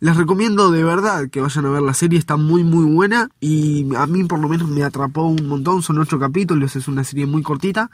Les 0.00 0.16
recomiendo 0.16 0.70
de 0.70 0.82
verdad 0.82 1.28
que 1.30 1.40
vayan 1.40 1.67
a 1.70 1.74
ver 1.74 1.82
la 1.82 1.94
serie, 1.94 2.18
está 2.18 2.36
muy 2.36 2.64
muy 2.64 2.84
buena 2.84 3.28
y 3.40 3.94
a 3.96 4.06
mí 4.06 4.24
por 4.24 4.38
lo 4.38 4.48
menos 4.48 4.68
me 4.68 4.82
atrapó 4.82 5.22
un 5.24 5.46
montón, 5.46 5.82
son 5.82 5.98
ocho 5.98 6.18
capítulos, 6.18 6.76
es 6.76 6.88
una 6.88 7.04
serie 7.04 7.26
muy 7.26 7.42
cortita 7.42 7.90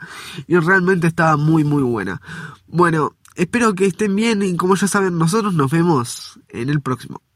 y 0.47 0.57
realmente 0.57 1.07
está 1.07 1.37
muy 1.37 1.63
muy 1.63 1.83
buena. 1.83 2.21
Bueno, 2.67 3.15
espero 3.35 3.73
que 3.73 3.85
estén 3.85 4.15
bien 4.15 4.41
y 4.43 4.55
como 4.55 4.75
ya 4.75 4.87
saben 4.87 5.17
nosotros 5.17 5.53
nos 5.53 5.71
vemos 5.71 6.39
en 6.49 6.69
el 6.69 6.81
próximo. 6.81 7.21